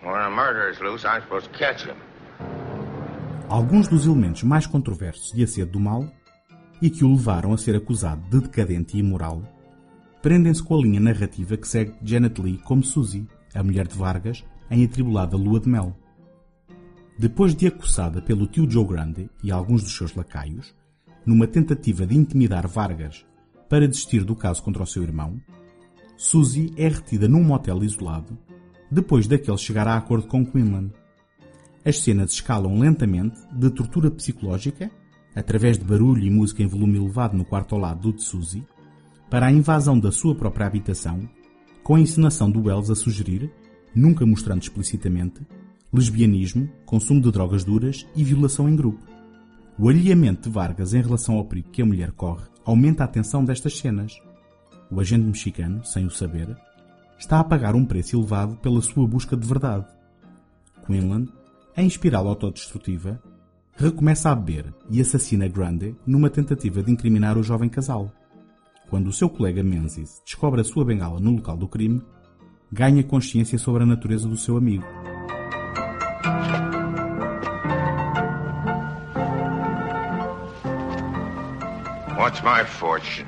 When 0.02 0.20
a 0.20 0.28
murderer's 0.30 0.80
loose, 0.80 1.04
I'm 1.06 1.22
supposed 1.22 1.50
to 1.52 1.58
catch 1.58 1.82
him. 1.84 1.96
Alguns 3.48 3.88
dos 3.88 4.06
elementos 4.06 4.42
mais 4.42 4.66
controversos 4.66 5.32
de 5.32 5.44
Acedo 5.44 5.70
do 5.72 5.78
Mal 5.80 6.10
e 6.80 6.90
que 6.90 7.04
o 7.04 7.12
levaram 7.12 7.52
a 7.52 7.58
ser 7.58 7.76
acusado 7.76 8.22
de 8.30 8.46
decadente 8.46 8.96
e 8.96 9.00
imoral 9.00 9.42
prendem-se 10.24 10.62
com 10.62 10.74
a 10.74 10.80
linha 10.80 11.00
narrativa 11.00 11.54
que 11.54 11.68
segue 11.68 11.94
Janet 12.02 12.40
Lee 12.40 12.56
como 12.56 12.82
Suzy, 12.82 13.28
a 13.54 13.62
mulher 13.62 13.86
de 13.86 13.94
Vargas, 13.94 14.42
em 14.70 14.82
atribulada 14.82 15.36
lua 15.36 15.60
de 15.60 15.68
mel. 15.68 15.94
Depois 17.18 17.54
de 17.54 17.66
acossada 17.66 18.22
pelo 18.22 18.46
tio 18.46 18.68
Joe 18.68 18.86
Grande 18.86 19.28
e 19.42 19.52
alguns 19.52 19.82
dos 19.82 19.94
seus 19.94 20.14
lacaios, 20.14 20.74
numa 21.26 21.46
tentativa 21.46 22.06
de 22.06 22.16
intimidar 22.16 22.66
Vargas 22.66 23.26
para 23.68 23.86
desistir 23.86 24.24
do 24.24 24.34
caso 24.34 24.62
contra 24.62 24.82
o 24.82 24.86
seu 24.86 25.02
irmão, 25.02 25.38
Suzy 26.16 26.72
é 26.78 26.88
retida 26.88 27.28
num 27.28 27.44
motel 27.44 27.84
isolado 27.84 28.38
depois 28.90 29.26
daquele 29.26 29.58
chegar 29.58 29.86
a 29.86 29.96
acordo 29.96 30.26
com 30.26 30.46
Quinlan. 30.46 30.90
As 31.84 31.98
cenas 31.98 32.32
escalam 32.32 32.78
lentamente 32.78 33.38
de 33.52 33.68
tortura 33.68 34.10
psicológica, 34.10 34.90
através 35.34 35.78
de 35.78 35.84
barulho 35.84 36.22
e 36.22 36.30
música 36.30 36.62
em 36.62 36.66
volume 36.66 36.98
elevado 36.98 37.36
no 37.36 37.44
quarto 37.44 37.74
ao 37.74 37.80
lado 37.80 38.00
do 38.00 38.16
de 38.16 38.22
Suzy, 38.22 38.64
para 39.28 39.46
a 39.46 39.52
invasão 39.52 39.98
da 39.98 40.12
sua 40.12 40.34
própria 40.34 40.66
habitação, 40.66 41.28
com 41.82 41.96
a 41.96 42.00
encenação 42.00 42.50
do 42.50 42.62
Wells 42.62 42.90
a 42.90 42.94
sugerir, 42.94 43.50
nunca 43.94 44.24
mostrando 44.24 44.62
explicitamente, 44.62 45.46
lesbianismo, 45.92 46.68
consumo 46.84 47.20
de 47.20 47.30
drogas 47.30 47.64
duras 47.64 48.06
e 48.14 48.24
violação 48.24 48.68
em 48.68 48.76
grupo. 48.76 49.04
O 49.78 49.88
alheamento 49.88 50.48
de 50.48 50.54
Vargas 50.54 50.94
em 50.94 51.02
relação 51.02 51.36
ao 51.36 51.44
perigo 51.44 51.70
que 51.70 51.82
a 51.82 51.86
mulher 51.86 52.12
corre 52.12 52.44
aumenta 52.64 53.04
a 53.04 53.08
tensão 53.08 53.44
destas 53.44 53.76
cenas. 53.76 54.20
O 54.90 55.00
agente 55.00 55.24
mexicano, 55.24 55.84
sem 55.84 56.06
o 56.06 56.10
saber, 56.10 56.56
está 57.18 57.40
a 57.40 57.44
pagar 57.44 57.74
um 57.74 57.84
preço 57.84 58.16
elevado 58.16 58.56
pela 58.56 58.80
sua 58.80 59.06
busca 59.06 59.36
de 59.36 59.46
verdade. 59.46 59.86
Quinlan, 60.86 61.26
em 61.76 61.86
espiral 61.86 62.28
autodestrutiva, 62.28 63.20
recomeça 63.76 64.30
a 64.30 64.34
beber 64.34 64.72
e 64.88 65.00
assassina 65.00 65.48
Grande 65.48 65.96
numa 66.06 66.30
tentativa 66.30 66.82
de 66.82 66.92
incriminar 66.92 67.36
o 67.36 67.42
jovem 67.42 67.68
casal. 67.68 68.10
Quando 68.88 69.08
o 69.08 69.12
seu 69.12 69.28
colega 69.28 69.62
Menzies 69.62 70.22
descobre 70.24 70.60
a 70.60 70.64
sua 70.64 70.84
bengala 70.84 71.18
no 71.18 71.32
local 71.32 71.56
do 71.56 71.66
crime, 71.66 72.02
ganha 72.70 73.02
consciência 73.02 73.58
sobre 73.58 73.82
a 73.82 73.86
natureza 73.86 74.28
do 74.28 74.36
seu 74.36 74.56
amigo. 74.56 74.84
What's 82.16 82.42
my 82.42 82.64
fortune? 82.64 83.26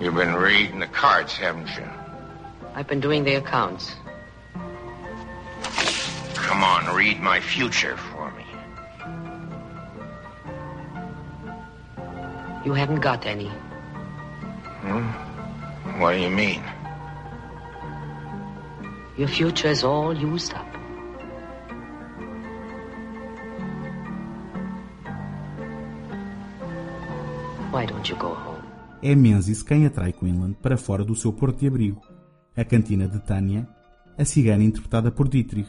You've 0.00 0.16
been 0.16 0.34
reading 0.34 0.80
the 0.80 0.88
cards, 0.88 1.34
haven't 1.38 1.68
you? 1.78 1.93
I've 2.76 2.88
been 2.88 3.00
doing 3.00 3.22
the 3.22 3.36
accounts. 3.36 3.94
Come 6.34 6.64
on, 6.64 6.94
read 6.94 7.20
my 7.20 7.40
future 7.40 7.96
for 7.96 8.32
me. 8.32 8.44
You 12.64 12.72
haven't 12.72 13.00
got 13.00 13.26
any. 13.26 13.50
Hmm? 14.82 15.06
What 16.00 16.14
do 16.14 16.18
you 16.18 16.30
mean? 16.30 16.62
Your 19.16 19.28
future 19.28 19.68
is 19.68 19.84
all 19.84 20.12
used 20.12 20.52
up. 20.54 20.66
Why 27.70 27.86
don't 27.86 28.08
you 28.08 28.16
go 28.16 28.34
home? 28.34 28.64
É 29.02 29.14
Menzies 29.14 29.62
quem 29.62 29.86
atrai 29.86 30.12
Quinlan 30.12 30.54
para 30.54 30.76
fora 30.76 31.04
do 31.04 31.14
seu 31.14 31.32
porto 31.32 31.58
de 31.58 31.66
abrigo, 31.66 32.00
a 32.56 32.64
cantina 32.64 33.08
de 33.08 33.18
Tânia, 33.20 33.68
a 34.16 34.24
cigana 34.24 34.64
interpretada 34.64 35.10
por 35.10 35.28
Dietrich, 35.28 35.68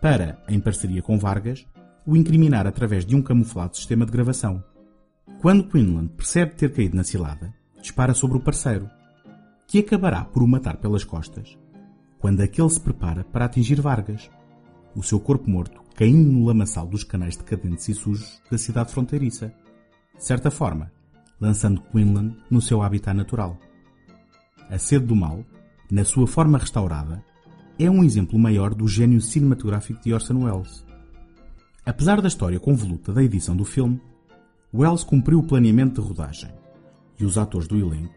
para, 0.00 0.42
em 0.48 0.60
parceria 0.60 1.02
com 1.02 1.18
Vargas, 1.18 1.66
o 2.06 2.16
incriminar 2.16 2.66
através 2.66 3.04
de 3.04 3.16
um 3.16 3.22
camuflado 3.22 3.76
sistema 3.76 4.04
de 4.04 4.12
gravação. 4.12 4.62
Quando 5.40 5.68
Quinlan 5.68 6.06
percebe 6.08 6.54
ter 6.54 6.72
caído 6.72 6.96
na 6.96 7.04
cilada, 7.04 7.52
dispara 7.80 8.14
sobre 8.14 8.36
o 8.36 8.40
parceiro, 8.40 8.88
que 9.66 9.80
acabará 9.80 10.24
por 10.24 10.42
o 10.42 10.48
matar 10.48 10.76
pelas 10.76 11.04
costas, 11.04 11.58
quando 12.18 12.40
aquele 12.40 12.70
se 12.70 12.80
prepara 12.80 13.24
para 13.24 13.44
atingir 13.44 13.80
Vargas, 13.80 14.30
o 14.94 15.02
seu 15.02 15.20
corpo 15.20 15.50
morto 15.50 15.86
caindo 15.96 16.30
no 16.30 16.44
lamaçal 16.44 16.86
dos 16.86 17.02
canais 17.02 17.36
decadentes 17.36 17.88
e 17.88 17.94
sujos 17.94 18.40
da 18.50 18.58
cidade 18.58 18.92
fronteiriça. 18.92 19.52
De 20.14 20.24
certa 20.24 20.50
forma, 20.50 20.92
lançando 21.40 21.80
Quinlan 21.90 22.36
no 22.50 22.60
seu 22.60 22.82
habitat 22.82 23.16
natural. 23.16 23.58
A 24.68 24.78
Sede 24.78 25.06
do 25.06 25.16
Mal, 25.16 25.44
na 25.90 26.04
sua 26.04 26.26
forma 26.26 26.58
restaurada, 26.58 27.22
é 27.78 27.90
um 27.90 28.02
exemplo 28.02 28.38
maior 28.38 28.74
do 28.74 28.88
gênio 28.88 29.20
cinematográfico 29.20 30.02
de 30.02 30.12
Orson 30.12 30.44
Welles. 30.44 30.84
Apesar 31.84 32.20
da 32.20 32.28
história 32.28 32.58
convoluta 32.58 33.12
da 33.12 33.22
edição 33.22 33.56
do 33.56 33.64
filme, 33.64 34.00
Welles 34.74 35.04
cumpriu 35.04 35.38
o 35.38 35.46
planeamento 35.46 36.00
de 36.00 36.08
rodagem 36.08 36.50
e 37.18 37.24
os 37.24 37.38
atores 37.38 37.68
do 37.68 37.78
elenco 37.78 38.14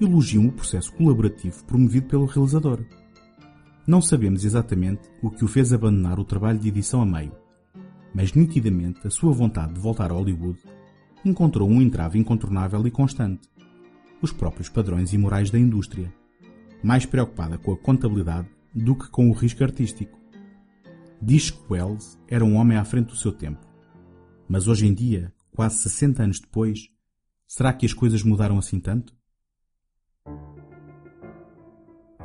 elogiam 0.00 0.46
o 0.46 0.52
processo 0.52 0.92
colaborativo 0.94 1.64
promovido 1.64 2.06
pelo 2.06 2.24
realizador. 2.24 2.80
Não 3.86 4.00
sabemos 4.00 4.44
exatamente 4.44 5.02
o 5.22 5.30
que 5.30 5.44
o 5.44 5.48
fez 5.48 5.72
abandonar 5.72 6.18
o 6.18 6.24
trabalho 6.24 6.58
de 6.58 6.68
edição 6.68 7.02
a 7.02 7.06
meio, 7.06 7.32
mas 8.14 8.32
nitidamente 8.32 9.06
a 9.06 9.10
sua 9.10 9.32
vontade 9.32 9.74
de 9.74 9.80
voltar 9.80 10.10
a 10.10 10.14
Hollywood 10.14 10.58
encontrou 11.24 11.68
um 11.68 11.80
entrave 11.80 12.18
incontornável 12.18 12.86
e 12.86 12.90
constante: 12.90 13.48
os 14.20 14.32
próprios 14.32 14.68
padrões 14.68 15.12
e 15.12 15.18
morais 15.18 15.50
da 15.50 15.58
indústria, 15.58 16.12
mais 16.82 17.06
preocupada 17.06 17.58
com 17.58 17.72
a 17.72 17.78
contabilidade 17.78 18.48
do 18.74 18.94
que 18.94 19.08
com 19.08 19.30
o 19.30 19.32
risco 19.32 19.62
artístico. 19.62 20.18
Diz 21.20 21.50
que 21.50 21.72
Wells 21.72 22.18
era 22.28 22.44
um 22.44 22.56
homem 22.56 22.76
à 22.76 22.84
frente 22.84 23.08
do 23.08 23.16
seu 23.16 23.32
tempo. 23.32 23.64
Mas 24.48 24.66
hoje 24.66 24.86
em 24.86 24.94
dia, 24.94 25.32
quase 25.54 25.76
60 25.76 26.22
anos 26.22 26.40
depois, 26.40 26.88
será 27.46 27.72
que 27.72 27.86
as 27.86 27.92
coisas 27.92 28.22
mudaram 28.22 28.58
assim 28.58 28.80
tanto? 28.80 29.14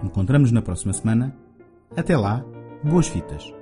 Encontramos 0.03 0.51
na 0.51 0.61
próxima 0.61 0.93
semana. 0.93 1.35
Até 1.95 2.17
lá, 2.17 2.43
boas 2.83 3.07
fitas! 3.07 3.53